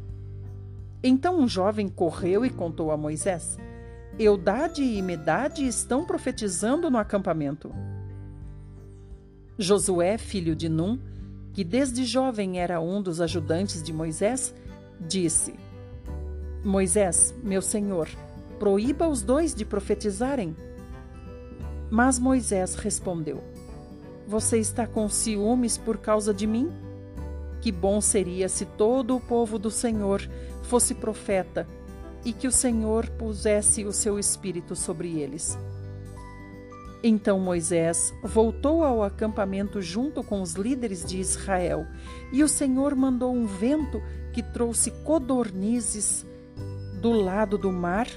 [1.03, 3.58] Então um jovem correu e contou a Moisés:
[4.19, 7.73] Eudade e Medade estão profetizando no acampamento.
[9.58, 10.99] Josué, filho de Num,
[11.53, 14.53] que desde jovem era um dos ajudantes de Moisés,
[14.99, 15.55] disse:
[16.63, 18.10] Moisés, meu senhor,
[18.60, 20.55] proíba os dois de profetizarem
[21.89, 23.43] mas Moisés respondeu:
[24.27, 26.71] Você está com ciúmes por causa de mim?
[27.61, 30.21] Que bom seria se todo o povo do Senhor
[30.63, 31.67] fosse profeta
[32.23, 35.57] e que o Senhor pusesse o seu espírito sobre eles.
[37.03, 41.85] Então Moisés voltou ao acampamento junto com os líderes de Israel,
[42.33, 44.01] e o Senhor mandou um vento
[44.33, 46.25] que trouxe codornizes
[46.99, 48.07] do lado do mar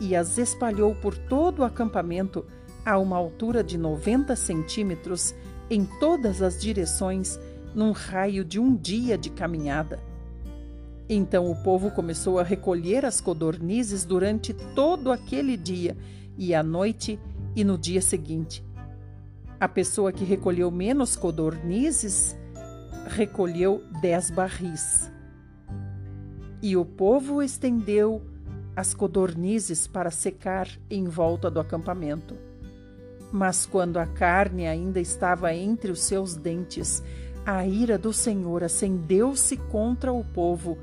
[0.00, 2.44] e as espalhou por todo o acampamento
[2.84, 5.34] a uma altura de 90 centímetros
[5.70, 7.38] em todas as direções,
[7.74, 9.98] num raio de um dia de caminhada.
[11.08, 15.96] Então o povo começou a recolher as codornizes durante todo aquele dia
[16.36, 17.18] e à noite
[17.54, 18.64] e no dia seguinte.
[19.58, 22.36] A pessoa que recolheu menos codornizes
[23.06, 25.10] recolheu dez barris.
[26.62, 28.22] E o povo estendeu
[28.74, 32.51] as codornizes para secar em volta do acampamento.
[33.32, 37.02] Mas quando a carne ainda estava entre os seus dentes,
[37.46, 40.76] a ira do Senhor acendeu-se contra o povo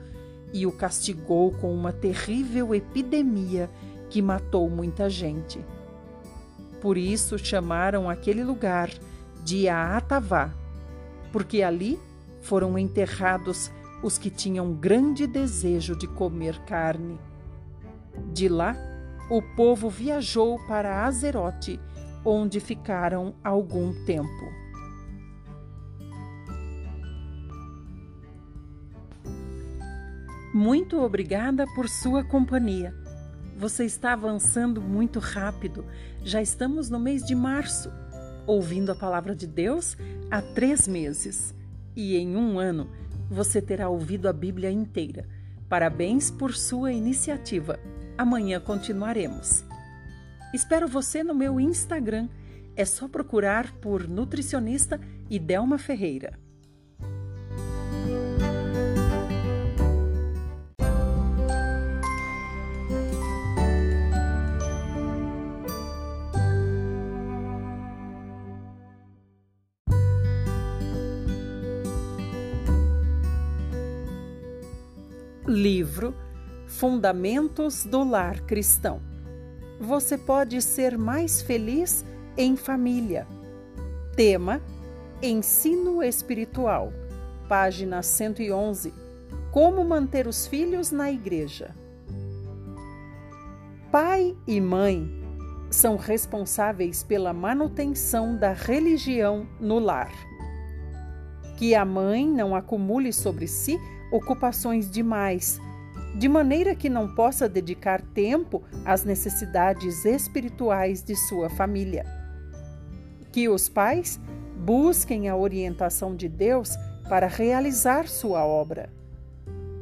[0.51, 3.69] e o castigou com uma terrível epidemia
[4.09, 5.63] que matou muita gente.
[6.81, 8.89] Por isso chamaram aquele lugar
[9.43, 10.51] de Aatavá,
[11.31, 11.99] porque ali
[12.41, 13.69] foram enterrados
[14.01, 17.19] os que tinham grande desejo de comer carne.
[18.33, 18.75] De lá,
[19.29, 21.79] o povo viajou para Azerote
[22.23, 24.59] onde ficaram algum tempo.
[30.53, 32.93] Muito obrigada por sua companhia.
[33.55, 35.85] Você está avançando muito rápido.
[36.23, 37.91] Já estamos no mês de março,
[38.47, 39.95] ouvindo a palavra de Deus
[40.31, 41.53] há três meses.
[41.95, 42.89] E em um ano
[43.29, 45.27] você terá ouvido a Bíblia inteira.
[45.69, 47.79] Parabéns por sua iniciativa.
[48.17, 49.68] Amanhã continuaremos.
[50.51, 52.27] Espero você no meu Instagram.
[52.75, 56.39] É só procurar por nutricionista Idelma Ferreira.
[75.47, 76.15] Livro
[76.67, 79.08] Fundamentos do Lar Cristão
[79.79, 82.03] você pode ser mais feliz
[82.37, 83.25] em família.
[84.15, 84.61] Tema:
[85.21, 86.91] Ensino Espiritual,
[87.47, 88.93] página 111.
[89.51, 91.73] Como manter os filhos na igreja.
[93.91, 95.09] Pai e mãe
[95.71, 100.11] são responsáveis pela manutenção da religião no lar.
[101.57, 103.79] Que a mãe não acumule sobre si
[104.11, 105.59] ocupações demais,
[106.15, 112.05] de maneira que não possa dedicar tempo às necessidades espirituais de sua família.
[113.31, 114.19] Que os pais
[114.57, 116.75] busquem a orientação de Deus
[117.07, 118.89] para realizar sua obra.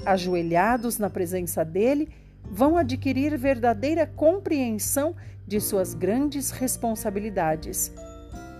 [0.05, 2.09] Ajoelhados na presença dele,
[2.49, 7.91] vão adquirir verdadeira compreensão de suas grandes responsabilidades.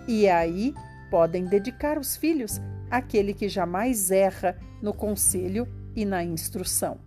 [0.08, 0.74] E aí
[1.10, 7.07] podem dedicar os filhos àquele que jamais erra no conselho e na instrução.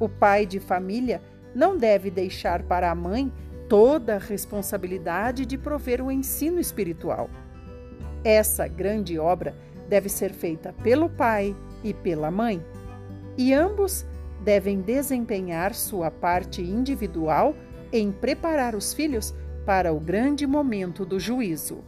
[0.00, 1.20] O pai de família
[1.54, 3.30] não deve deixar para a mãe
[3.68, 7.28] toda a responsabilidade de prover o ensino espiritual.
[8.24, 9.54] Essa grande obra
[9.88, 12.64] deve ser feita pelo pai e pela mãe,
[13.36, 14.06] e ambos
[14.42, 17.54] devem desempenhar sua parte individual
[17.92, 19.34] em preparar os filhos
[19.66, 21.84] para o grande momento do juízo.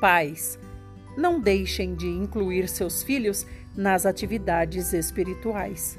[0.00, 0.58] Pais,
[1.16, 3.44] não deixem de incluir seus filhos
[3.76, 5.98] nas atividades espirituais.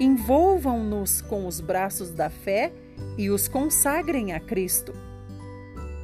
[0.00, 2.72] Envolvam-nos com os braços da fé
[3.18, 4.94] e os consagrem a Cristo.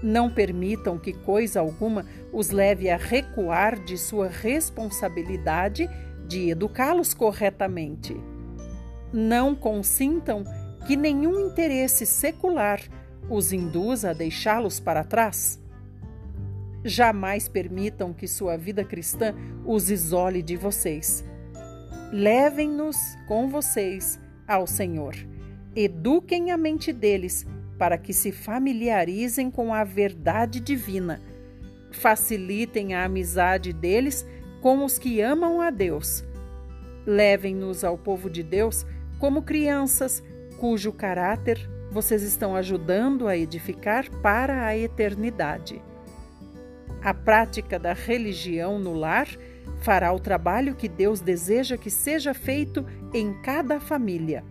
[0.03, 5.89] Não permitam que coisa alguma os leve a recuar de sua responsabilidade
[6.29, 8.15] de educá-los corretamente.
[9.11, 10.45] Não consintam
[10.87, 12.83] que nenhum interesse secular
[13.31, 15.59] os induza a deixá-los para trás.
[16.85, 21.25] Jamais permitam que sua vida cristã os isole de vocês.
[22.13, 25.15] Levem-nos com vocês ao Senhor.
[25.75, 27.45] Eduquem a mente deles
[27.77, 31.21] para que se familiarizem com a verdade divina.
[31.91, 34.25] Facilitem a amizade deles
[34.63, 36.25] com os que amam a Deus.
[37.05, 38.87] Levem-nos ao povo de Deus
[39.19, 40.23] como crianças
[40.59, 45.83] cujo caráter vocês estão ajudando a edificar para a eternidade.
[47.03, 49.29] A prática da religião no lar
[49.81, 54.45] fará o trabalho que Deus deseja que seja feito em cada família.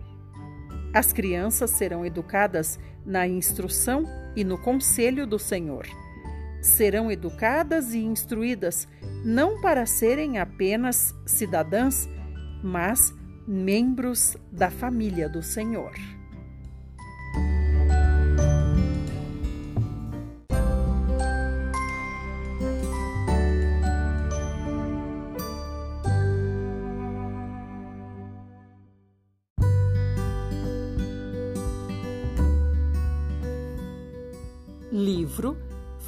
[0.94, 5.86] As crianças serão educadas na instrução e no conselho do Senhor
[6.66, 8.88] serão educadas e instruídas
[9.24, 12.08] não para serem apenas cidadãs,
[12.62, 13.14] mas
[13.46, 15.92] membros da família do Senhor.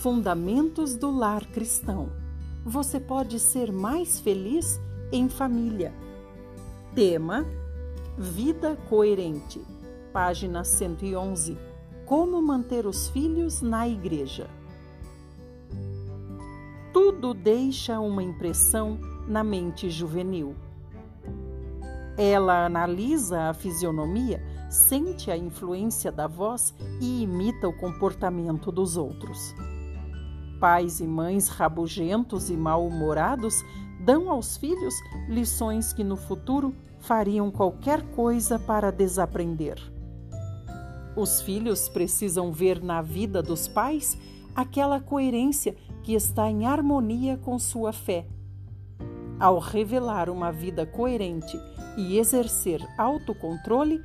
[0.01, 2.11] Fundamentos do Lar Cristão.
[2.65, 4.81] Você pode ser mais feliz
[5.11, 5.93] em família.
[6.95, 7.45] Tema:
[8.17, 9.61] Vida Coerente.
[10.13, 11.59] Página 111.
[12.07, 14.49] Como manter os filhos na igreja.
[16.93, 20.55] Tudo deixa uma impressão na mente juvenil.
[22.17, 29.57] Ela analisa a fisionomia, sente a influência da voz e imita o comportamento dos outros.
[30.61, 33.65] Pais e mães rabugentos e mal-humorados
[34.01, 34.95] dão aos filhos
[35.29, 39.79] lições que no futuro fariam qualquer coisa para desaprender.
[41.17, 44.17] Os filhos precisam ver na vida dos pais
[44.55, 48.27] aquela coerência que está em harmonia com sua fé.
[49.39, 51.61] Ao revelar uma vida coerente
[51.97, 54.03] e exercer autocontrole,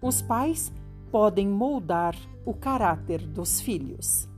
[0.00, 0.72] os pais
[1.10, 2.14] podem moldar
[2.44, 4.28] o caráter dos filhos.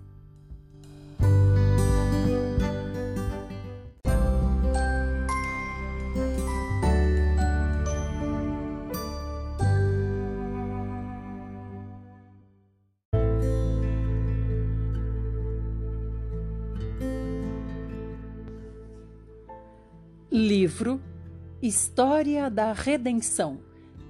[21.68, 23.58] História da Redenção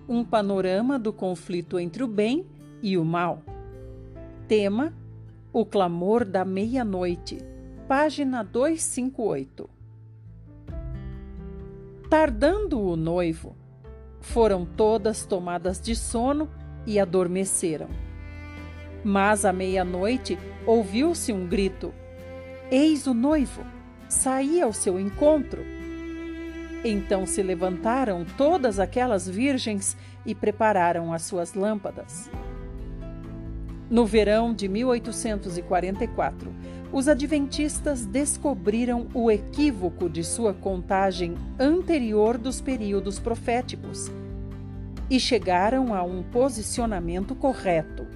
[0.09, 2.47] Um panorama do conflito entre o bem
[2.81, 3.43] e o mal.
[4.47, 4.95] Tema:
[5.53, 7.39] O clamor da meia-noite.
[7.89, 9.69] Página 258.
[12.09, 13.57] Tardando o noivo,
[14.21, 16.49] foram todas tomadas de sono
[16.87, 17.89] e adormeceram.
[19.03, 21.93] Mas à meia-noite ouviu-se um grito:
[22.71, 23.65] Eis o noivo!
[24.09, 25.78] Saí ao seu encontro
[26.85, 32.31] então se levantaram todas aquelas virgens e prepararam as suas lâmpadas.
[33.91, 36.53] No verão de 1844,
[36.93, 44.11] os adventistas descobriram o equívoco de sua contagem anterior dos períodos proféticos
[45.11, 48.07] e chegaram a um posicionamento correto.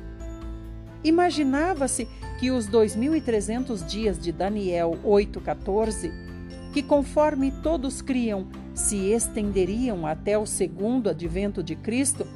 [1.04, 2.06] Imaginava-se
[2.38, 6.12] que os 2.300 dias de Daniel 8,14,
[6.72, 12.26] que conforme todos criam, se estenderiam até o segundo advento de Cristo,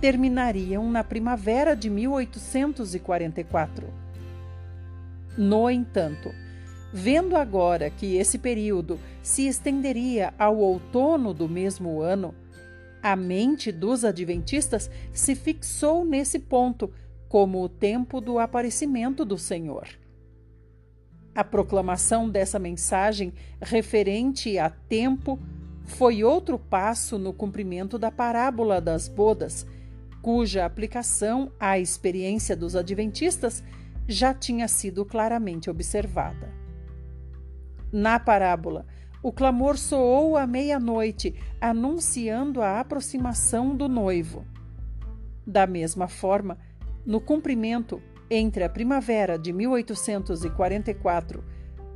[0.00, 3.86] terminariam na primavera de 1844.
[5.38, 6.30] No entanto,
[6.92, 12.34] vendo agora que esse período se estenderia ao outono do mesmo ano,
[13.02, 16.92] a mente dos adventistas se fixou nesse ponto
[17.28, 19.88] como o tempo do aparecimento do Senhor.
[21.36, 23.30] A proclamação dessa mensagem
[23.60, 25.38] referente a tempo
[25.84, 29.66] foi outro passo no cumprimento da parábola das bodas,
[30.22, 33.62] cuja aplicação à experiência dos adventistas
[34.08, 36.50] já tinha sido claramente observada.
[37.92, 38.86] Na parábola,
[39.22, 44.46] o clamor soou à meia-noite, anunciando a aproximação do noivo.
[45.46, 46.56] Da mesma forma,
[47.04, 51.44] no cumprimento entre a primavera de 1844,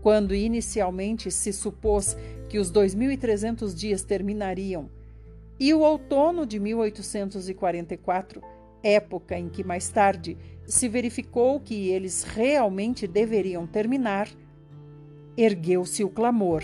[0.03, 2.17] quando inicialmente se supôs
[2.49, 4.89] que os 2.300 dias terminariam,
[5.59, 8.43] e o outono de 1844,
[8.83, 14.29] época em que mais tarde se verificou que eles realmente deveriam terminar,
[15.37, 16.63] ergueu-se o clamor,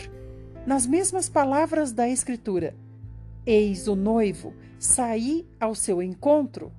[0.66, 2.74] nas mesmas palavras da Escritura:
[3.44, 6.72] Eis o noivo, saí ao seu encontro.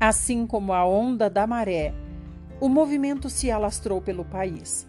[0.00, 1.92] Assim como a onda da maré,
[2.60, 4.86] o movimento se alastrou pelo país.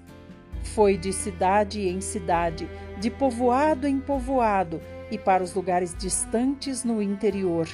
[0.76, 4.80] Foi de cidade em cidade, de povoado em povoado
[5.10, 7.68] e para os lugares distantes no interior,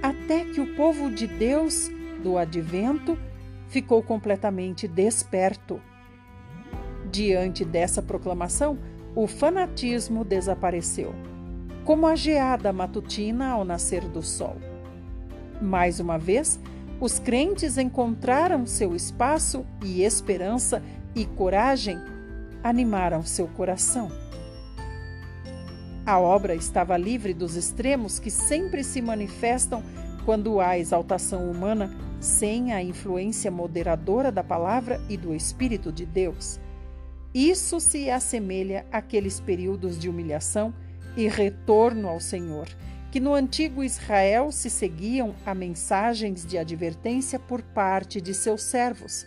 [0.00, 1.90] até que o povo de Deus
[2.22, 3.18] do advento
[3.66, 5.80] ficou completamente desperto.
[7.10, 8.78] Diante dessa proclamação,
[9.12, 11.12] o fanatismo desapareceu,
[11.84, 14.56] como a geada matutina ao nascer do sol.
[15.60, 16.60] Mais uma vez,
[17.00, 20.82] os crentes encontraram seu espaço e esperança
[21.14, 21.98] e coragem
[22.62, 24.10] animaram seu coração.
[26.06, 29.82] A obra estava livre dos extremos que sempre se manifestam
[30.24, 36.58] quando há exaltação humana sem a influência moderadora da palavra e do Espírito de Deus.
[37.34, 40.72] Isso se assemelha àqueles períodos de humilhação
[41.16, 42.66] e retorno ao Senhor
[43.16, 49.26] que no antigo Israel se seguiam a mensagens de advertência por parte de seus servos.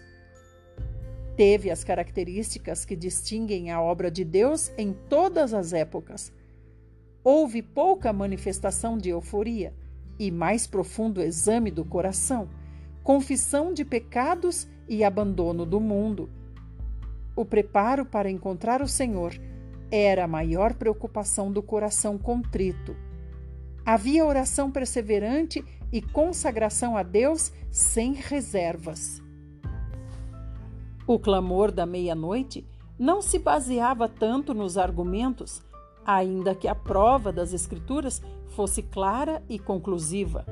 [1.36, 6.32] Teve as características que distinguem a obra de Deus em todas as épocas.
[7.24, 9.74] Houve pouca manifestação de euforia
[10.20, 12.48] e mais profundo exame do coração,
[13.02, 16.30] confissão de pecados e abandono do mundo.
[17.36, 19.34] O preparo para encontrar o Senhor
[19.90, 23.09] era a maior preocupação do coração contrito
[23.92, 29.20] Havia oração perseverante e consagração a Deus sem reservas.
[31.08, 32.64] O clamor da meia-noite
[33.00, 35.64] não se baseava tanto nos argumentos,
[36.06, 40.46] ainda que a prova das Escrituras fosse clara e conclusiva.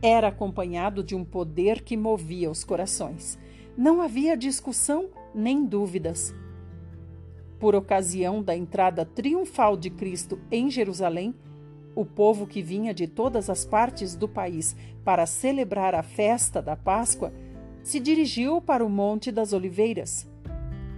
[0.00, 3.36] Era acompanhado de um poder que movia os corações.
[3.76, 6.32] Não havia discussão nem dúvidas.
[7.58, 11.34] Por ocasião da entrada triunfal de Cristo em Jerusalém,
[11.94, 14.74] o povo que vinha de todas as partes do país
[15.04, 17.32] para celebrar a festa da Páscoa
[17.82, 20.28] se dirigiu para o Monte das Oliveiras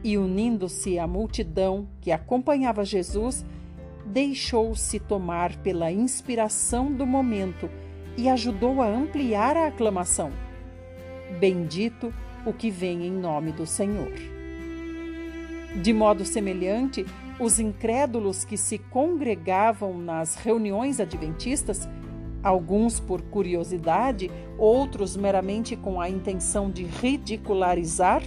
[0.02, 3.44] e, unindo-se à multidão que acompanhava Jesus,
[4.04, 7.70] deixou-se tomar pela inspiração do momento
[8.16, 10.30] e ajudou a ampliar a aclamação.
[11.40, 12.12] Bendito
[12.44, 14.12] o que vem em nome do Senhor.
[15.82, 17.04] De modo semelhante,
[17.38, 21.88] os incrédulos que se congregavam nas reuniões adventistas,
[22.42, 28.22] alguns por curiosidade, outros meramente com a intenção de ridicularizar,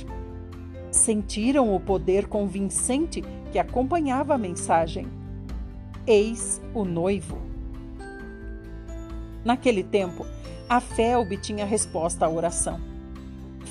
[0.91, 5.08] sentiram o poder convincente que acompanhava a mensagem.
[6.05, 7.38] Eis o noivo.
[9.45, 10.26] Naquele tempo,
[10.68, 12.80] a fé obtinha resposta à oração.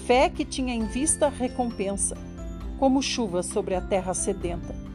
[0.06, 2.16] Fé que tinha em vista recompensa,
[2.78, 4.85] como chuva sobre a terra sedenta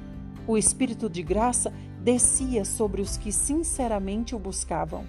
[0.48, 5.06] o Espírito de graça descia sobre os que sinceramente o buscavam.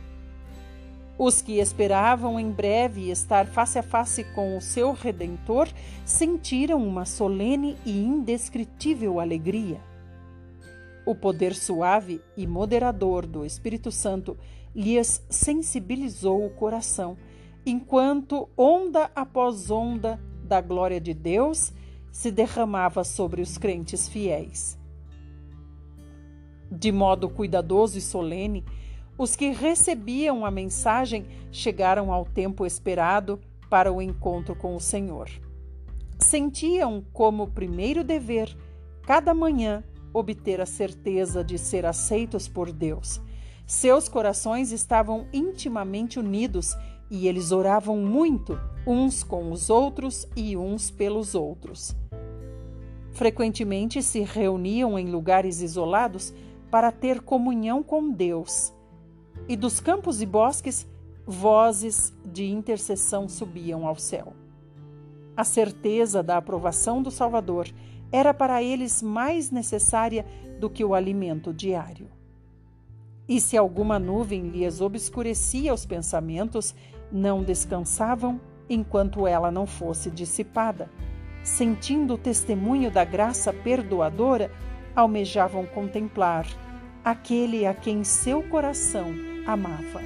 [1.19, 5.69] Os que esperavam em breve estar face a face com o seu Redentor
[6.05, 9.81] sentiram uma solene e indescritível alegria.
[11.05, 14.37] O poder suave e moderador do Espírito Santo
[14.75, 17.17] lhes sensibilizou o coração,
[17.67, 21.73] enquanto onda após onda da glória de Deus
[22.11, 24.82] se derramava sobre os crentes fiéis.
[26.75, 28.65] De modo cuidadoso e solene,
[29.19, 35.29] os que recebiam a mensagem chegaram ao tempo esperado para o encontro com o Senhor.
[36.19, 38.57] Sentiam como primeiro dever,
[39.03, 43.21] cada manhã, obter a certeza de ser aceitos por Deus.
[43.67, 46.75] Seus corações estavam intimamente unidos
[47.11, 51.95] e eles oravam muito uns com os outros e uns pelos outros.
[53.13, 56.33] Frequentemente se reuniam em lugares isolados
[56.73, 58.73] para ter comunhão com Deus.
[59.47, 60.89] E dos campos e bosques,
[61.27, 64.33] vozes de intercessão subiam ao céu.
[65.37, 67.69] A certeza da aprovação do Salvador
[68.11, 70.25] era para eles mais necessária
[70.59, 72.09] do que o alimento diário.
[73.29, 76.75] E se alguma nuvem lhes obscurecia os pensamentos,
[77.13, 80.89] não descansavam enquanto ela não fosse dissipada.
[81.43, 84.51] Sentindo o testemunho da graça perdoadora,
[84.95, 86.47] almejavam contemplar
[87.05, 89.13] aquele a quem seu coração
[89.47, 90.01] amava.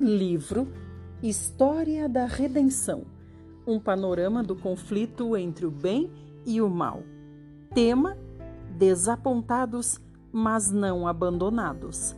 [0.00, 0.68] Livro
[1.22, 3.17] História da Redenção
[3.68, 6.10] um panorama do conflito entre o bem
[6.46, 7.02] e o mal.
[7.74, 8.16] Tema:
[8.70, 10.00] Desapontados,
[10.32, 12.16] mas não abandonados.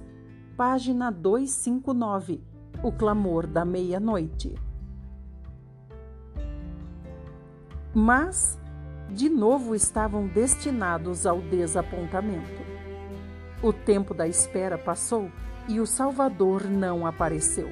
[0.57, 2.41] Página 259
[2.85, 4.55] O clamor da meia-noite.
[7.93, 8.57] Mas,
[9.11, 12.61] de novo, estavam destinados ao desapontamento.
[13.61, 15.29] O tempo da espera passou
[15.69, 17.69] e o Salvador não apareceu.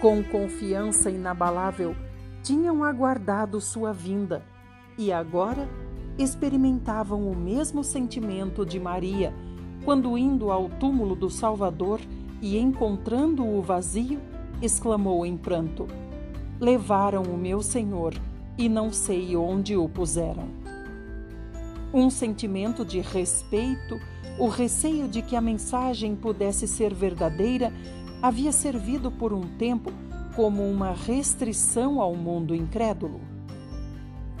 [0.00, 1.96] Com confiança inabalável,
[2.42, 4.42] tinham aguardado sua vinda
[4.98, 5.68] e agora
[6.18, 9.32] experimentavam o mesmo sentimento de Maria
[9.84, 12.00] quando, indo ao túmulo do Salvador
[12.40, 14.20] e encontrando-o vazio,
[14.60, 15.86] exclamou em pranto:
[16.60, 18.14] Levaram o meu Senhor
[18.58, 20.48] e não sei onde o puseram.
[21.92, 24.00] Um sentimento de respeito,
[24.38, 27.72] o receio de que a mensagem pudesse ser verdadeira,
[28.22, 29.92] havia servido por um tempo
[30.34, 33.20] como uma restrição ao mundo incrédulo.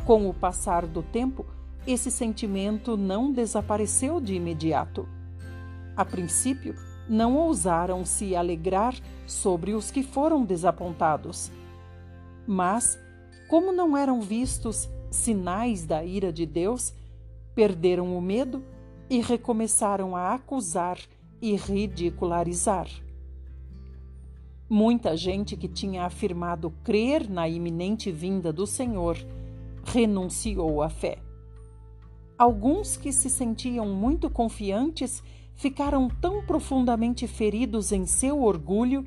[0.04, 1.46] Com o passar do tempo,
[1.86, 5.08] esse sentimento não desapareceu de imediato.
[5.96, 6.74] A princípio,
[7.08, 8.94] não ousaram se alegrar
[9.26, 11.50] sobre os que foram desapontados.
[12.46, 12.98] Mas,
[13.48, 16.94] como não eram vistos sinais da ira de Deus,
[17.54, 18.64] perderam o medo
[19.10, 20.98] e recomeçaram a acusar
[21.40, 22.88] e ridicularizar.
[24.74, 29.18] Muita gente que tinha afirmado crer na iminente vinda do Senhor
[29.84, 31.18] renunciou à fé.
[32.38, 35.22] Alguns que se sentiam muito confiantes
[35.54, 39.06] ficaram tão profundamente feridos em seu orgulho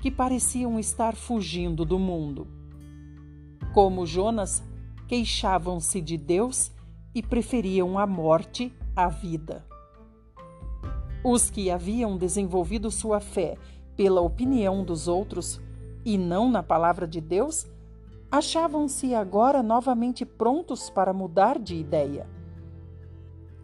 [0.00, 2.48] que pareciam estar fugindo do mundo.
[3.74, 4.64] Como Jonas,
[5.06, 6.72] queixavam-se de Deus
[7.14, 9.66] e preferiam a morte à vida.
[11.22, 13.58] Os que haviam desenvolvido sua fé
[13.96, 15.60] pela opinião dos outros
[16.04, 17.66] e não na palavra de Deus,
[18.30, 22.26] achavam-se agora novamente prontos para mudar de ideia.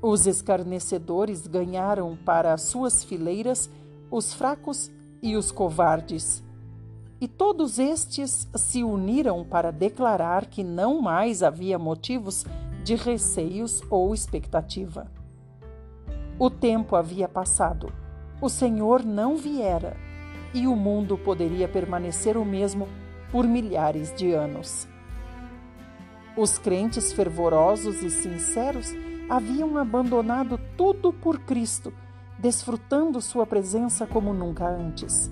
[0.00, 3.68] Os escarnecedores ganharam para suas fileiras
[4.10, 4.90] os fracos
[5.22, 6.42] e os covardes.
[7.20, 12.46] E todos estes se uniram para declarar que não mais havia motivos
[12.82, 15.10] de receios ou expectativa.
[16.38, 17.92] O tempo havia passado,
[18.40, 19.94] o Senhor não viera
[20.52, 22.88] e o mundo poderia permanecer o mesmo
[23.30, 24.88] por milhares de anos.
[26.36, 28.94] Os crentes fervorosos e sinceros
[29.28, 31.92] haviam abandonado tudo por Cristo,
[32.38, 35.30] desfrutando sua presença como nunca antes.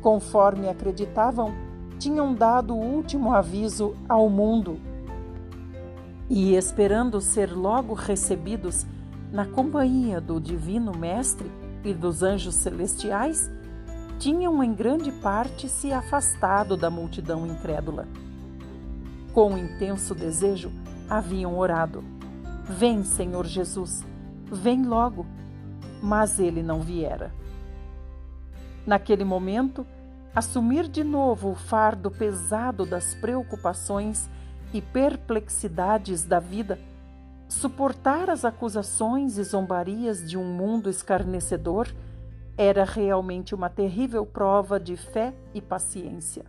[0.00, 1.52] Conforme acreditavam,
[1.98, 4.78] tinham dado o último aviso ao mundo
[6.28, 8.86] e, esperando ser logo recebidos
[9.32, 11.50] na companhia do Divino Mestre
[11.84, 13.50] e dos anjos celestiais,
[14.18, 18.06] tinham em grande parte se afastado da multidão incrédula.
[19.32, 20.70] Com intenso desejo,
[21.08, 22.04] haviam orado:
[22.64, 24.04] Vem, Senhor Jesus,
[24.50, 25.26] vem logo.
[26.02, 27.32] Mas ele não viera.
[28.86, 29.86] Naquele momento,
[30.34, 34.28] assumir de novo o fardo pesado das preocupações
[34.72, 36.78] e perplexidades da vida,
[37.48, 41.88] suportar as acusações e zombarias de um mundo escarnecedor
[42.56, 46.44] era realmente uma terrível prova de fé e paciência.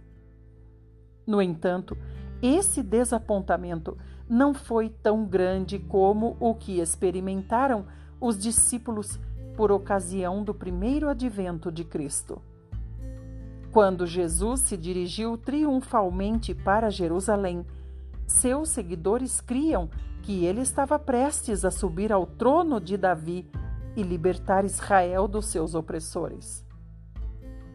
[1.25, 1.97] No entanto,
[2.41, 3.97] esse desapontamento
[4.29, 7.85] não foi tão grande como o que experimentaram
[8.19, 9.19] os discípulos
[9.55, 12.41] por ocasião do primeiro advento de Cristo.
[13.71, 17.65] Quando Jesus se dirigiu triunfalmente para Jerusalém,
[18.25, 19.89] seus seguidores criam
[20.21, 23.47] que ele estava prestes a subir ao trono de Davi
[23.95, 26.65] e libertar Israel dos seus opressores.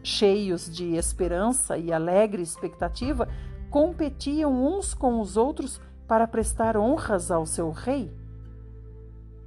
[0.03, 3.27] Cheios de esperança e alegre expectativa,
[3.69, 8.11] competiam uns com os outros para prestar honras ao seu rei.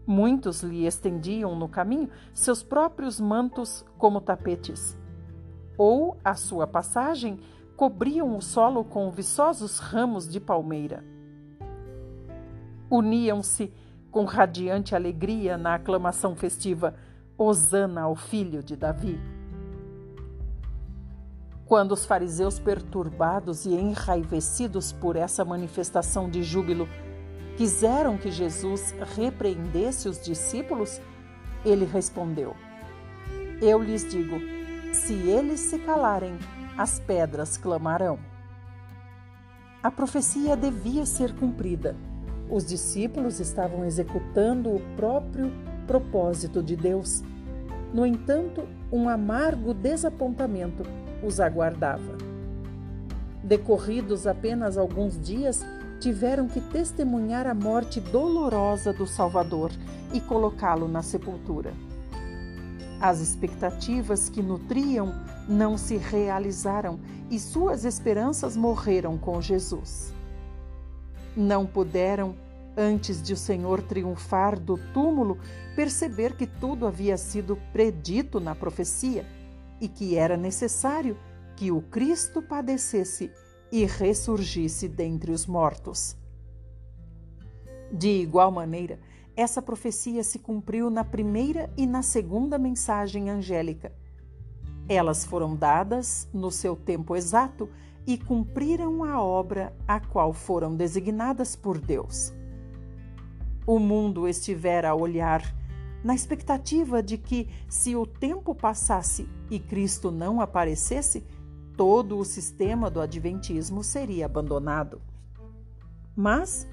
[0.07, 4.99] Muitos lhe estendiam no caminho seus próprios mantos como tapetes,
[5.77, 7.41] ou, à sua passagem,
[7.77, 11.05] cobriam o solo com viçosos ramos de palmeira.
[12.91, 13.73] Uniam-se
[14.15, 16.95] com radiante alegria na aclamação festiva:
[17.37, 19.21] Hosana ao filho de Davi.
[21.67, 26.89] Quando os fariseus, perturbados e enraivecidos por essa manifestação de júbilo,
[27.57, 31.01] quiseram que Jesus repreendesse os discípulos,
[31.65, 32.55] ele respondeu:
[33.61, 34.39] Eu lhes digo,
[34.93, 36.39] se eles se calarem,
[36.79, 38.21] as pedras clamarão.
[39.83, 41.97] A profecia devia ser cumprida.
[42.51, 45.51] Os discípulos estavam executando o próprio
[45.87, 47.23] propósito de Deus.
[47.93, 50.83] No entanto, um amargo desapontamento
[51.23, 52.17] os aguardava.
[53.43, 55.65] Decorridos apenas alguns dias,
[56.01, 59.71] tiveram que testemunhar a morte dolorosa do Salvador
[60.13, 61.73] e colocá-lo na sepultura.
[63.01, 65.13] As expectativas que nutriam
[65.49, 66.99] não se realizaram
[67.31, 70.14] e suas esperanças morreram com Jesus.
[71.37, 72.37] Não puderam,
[72.77, 75.39] antes de o Senhor triunfar do túmulo,
[75.75, 79.27] perceber que tudo havia sido predito na profecia
[79.81, 81.17] e que era necessário
[81.57, 83.31] que o Cristo padecesse
[83.71, 86.17] e ressurgisse dentre os mortos.
[87.91, 88.99] De igual maneira,
[89.37, 93.93] essa profecia se cumpriu na primeira e na segunda mensagem angélica.
[94.89, 97.69] Elas foram dadas no seu tempo exato
[98.07, 102.33] e cumpriram a obra a qual foram designadas por Deus.
[103.67, 105.43] O mundo estivera a olhar,
[106.03, 111.25] na expectativa de que, se o tempo passasse e Cristo não aparecesse,
[111.77, 115.01] todo o sistema do Adventismo seria abandonado.
[116.15, 116.69] Mas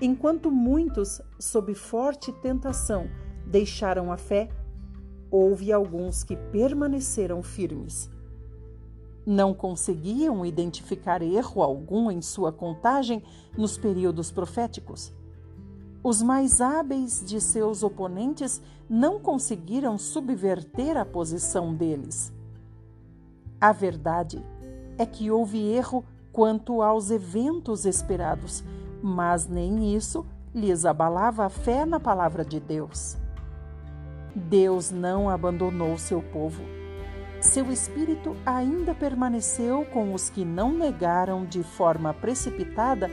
[0.00, 3.08] Enquanto muitos, sob forte tentação,
[3.46, 4.50] deixaram a fé,
[5.30, 8.10] houve alguns que permaneceram firmes.
[9.26, 13.22] Não conseguiam identificar erro algum em sua contagem
[13.58, 15.12] nos períodos proféticos.
[16.02, 22.32] Os mais hábeis de seus oponentes não conseguiram subverter a posição deles.
[23.60, 24.40] A verdade
[24.96, 28.62] é que houve erro quanto aos eventos esperados,
[29.02, 30.24] mas nem isso
[30.54, 33.16] lhes abalava a fé na palavra de Deus.
[34.34, 36.62] Deus não abandonou seu povo.
[37.40, 43.10] Seu espírito ainda permaneceu com os que não negaram de forma precipitada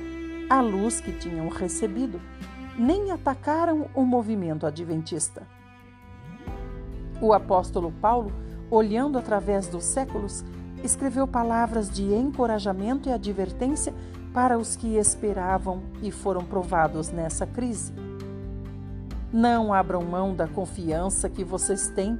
[0.50, 2.22] a luz que tinham recebido,
[2.78, 5.44] nem atacaram o movimento adventista.
[7.22, 8.32] O apóstolo Paulo,
[8.70, 10.44] olhando através dos séculos,
[10.84, 13.94] escreveu palavras de encorajamento e advertência
[14.34, 17.94] para os que esperavam e foram provados nessa crise.
[19.32, 22.20] Não abram mão da confiança que vocês têm,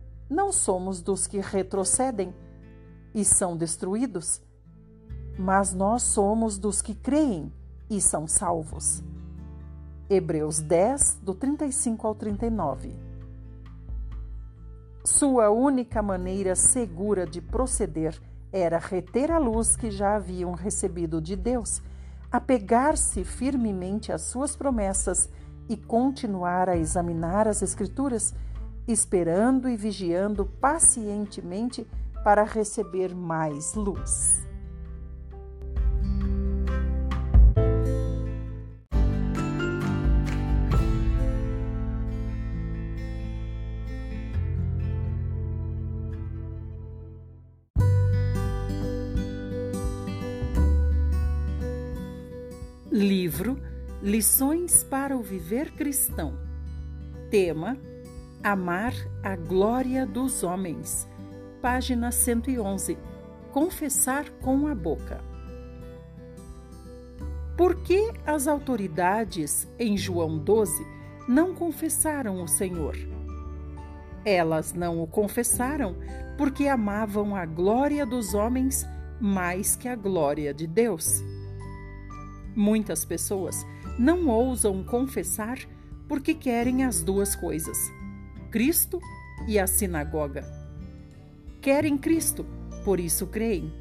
[0.31, 2.33] não somos dos que retrocedem
[3.13, 4.41] e são destruídos,
[5.37, 7.51] mas nós somos dos que creem
[7.89, 9.03] e são salvos.
[10.09, 12.95] Hebreus 10, do 35 ao 39.
[15.03, 18.17] Sua única maneira segura de proceder
[18.53, 21.81] era reter a luz que já haviam recebido de Deus
[22.31, 25.29] apegar-se firmemente às suas promessas
[25.67, 28.33] e continuar a examinar as Escrituras,
[28.87, 31.87] esperando e vigiando pacientemente
[32.23, 34.41] para receber mais luz.
[52.91, 53.57] Livro
[54.03, 56.33] Lições para o viver cristão.
[57.29, 57.77] Tema:
[58.43, 61.07] Amar a glória dos homens.
[61.61, 62.97] Página 111.
[63.51, 65.23] Confessar com a boca.
[67.55, 70.83] Por que as autoridades em João 12
[71.27, 72.97] não confessaram o Senhor?
[74.25, 75.95] Elas não o confessaram
[76.35, 78.87] porque amavam a glória dos homens
[79.19, 81.23] mais que a glória de Deus.
[82.55, 83.63] Muitas pessoas
[83.99, 85.59] não ousam confessar
[86.07, 87.77] porque querem as duas coisas:
[88.51, 88.99] Cristo
[89.47, 90.43] e a sinagoga.
[91.61, 92.45] Querem Cristo,
[92.83, 93.71] por isso creem,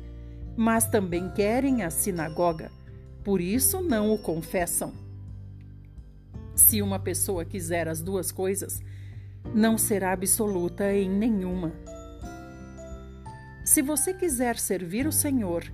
[0.56, 2.70] mas também querem a sinagoga,
[3.24, 4.92] por isso não o confessam.
[6.54, 8.80] Se uma pessoa quiser as duas coisas,
[9.52, 11.72] não será absoluta em nenhuma.
[13.64, 15.64] Se você quiser servir o Senhor,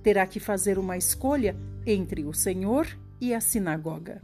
[0.00, 2.86] terá que fazer uma escolha entre o Senhor
[3.20, 4.22] e a sinagoga.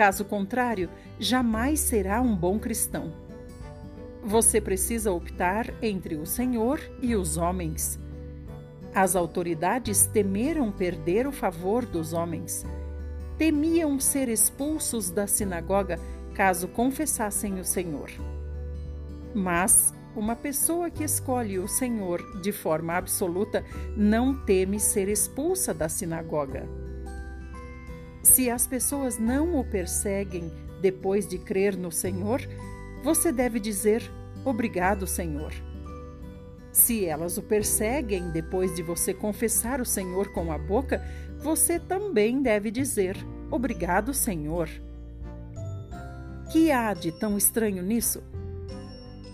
[0.00, 0.88] Caso contrário,
[1.18, 3.12] jamais será um bom cristão.
[4.24, 8.00] Você precisa optar entre o Senhor e os homens.
[8.94, 12.64] As autoridades temeram perder o favor dos homens.
[13.36, 15.98] Temiam ser expulsos da sinagoga
[16.34, 18.10] caso confessassem o Senhor.
[19.34, 23.62] Mas uma pessoa que escolhe o Senhor de forma absoluta
[23.94, 26.79] não teme ser expulsa da sinagoga.
[28.22, 32.40] Se as pessoas não o perseguem depois de crer no Senhor,
[33.02, 34.02] você deve dizer:
[34.44, 35.52] Obrigado, Senhor.
[36.72, 41.02] Se elas o perseguem depois de você confessar o Senhor com a boca,
[41.38, 43.16] você também deve dizer:
[43.50, 44.68] Obrigado, Senhor.
[46.52, 48.22] Que há de tão estranho nisso?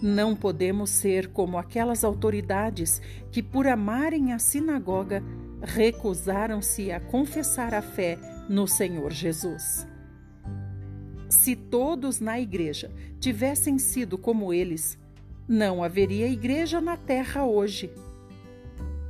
[0.03, 3.01] Não podemos ser como aquelas autoridades
[3.33, 5.23] que, por amarem a sinagoga,
[5.63, 8.19] recusaram-se a confessar a fé
[8.49, 9.87] no Senhor Jesus.
[11.29, 14.99] Se todos na igreja tivessem sido como eles,
[15.49, 17.91] não haveria igreja na terra hoje.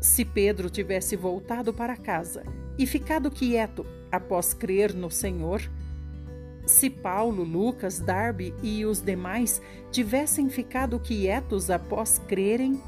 [0.01, 2.43] Se Pedro tivesse voltado para casa
[2.78, 5.62] e ficado quieto após crer no Senhor,
[6.66, 12.80] se Paulo, Lucas, Darby e os demais tivessem ficado quietos após crerem,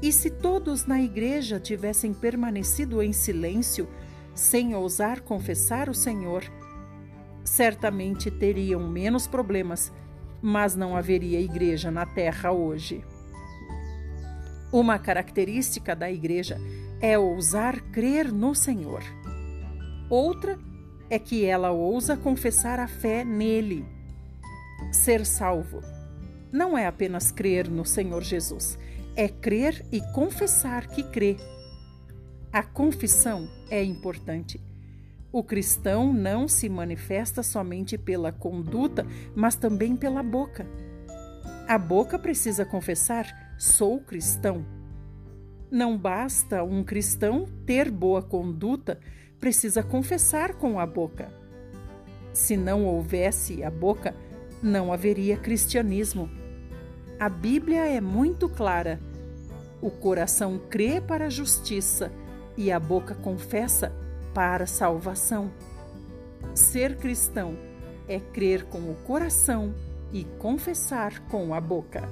[0.00, 3.88] e se todos na igreja tivessem permanecido em silêncio,
[4.34, 6.44] sem ousar confessar o Senhor,
[7.44, 9.92] certamente teriam menos problemas,
[10.42, 13.04] mas não haveria igreja na terra hoje.
[14.72, 16.58] Uma característica da igreja
[17.00, 19.02] é ousar crer no Senhor.
[20.10, 20.58] Outra
[21.08, 23.86] é que ela ousa confessar a fé nele.
[24.90, 25.80] Ser salvo
[26.54, 28.78] não é apenas crer no Senhor Jesus,
[29.16, 31.36] é crer e confessar que crê.
[32.54, 34.60] A confissão é importante.
[35.32, 40.64] O cristão não se manifesta somente pela conduta, mas também pela boca.
[41.66, 43.26] A boca precisa confessar:
[43.58, 44.64] sou cristão.
[45.68, 49.00] Não basta um cristão ter boa conduta,
[49.40, 51.34] precisa confessar com a boca.
[52.32, 54.14] Se não houvesse a boca,
[54.62, 56.30] não haveria cristianismo.
[57.18, 59.00] A Bíblia é muito clara.
[59.82, 62.12] O coração crê para a justiça
[62.56, 63.92] e a boca confessa
[64.32, 65.50] para salvação.
[66.54, 67.56] Ser cristão
[68.08, 69.74] é crer com o coração
[70.12, 72.08] e confessar com a boca.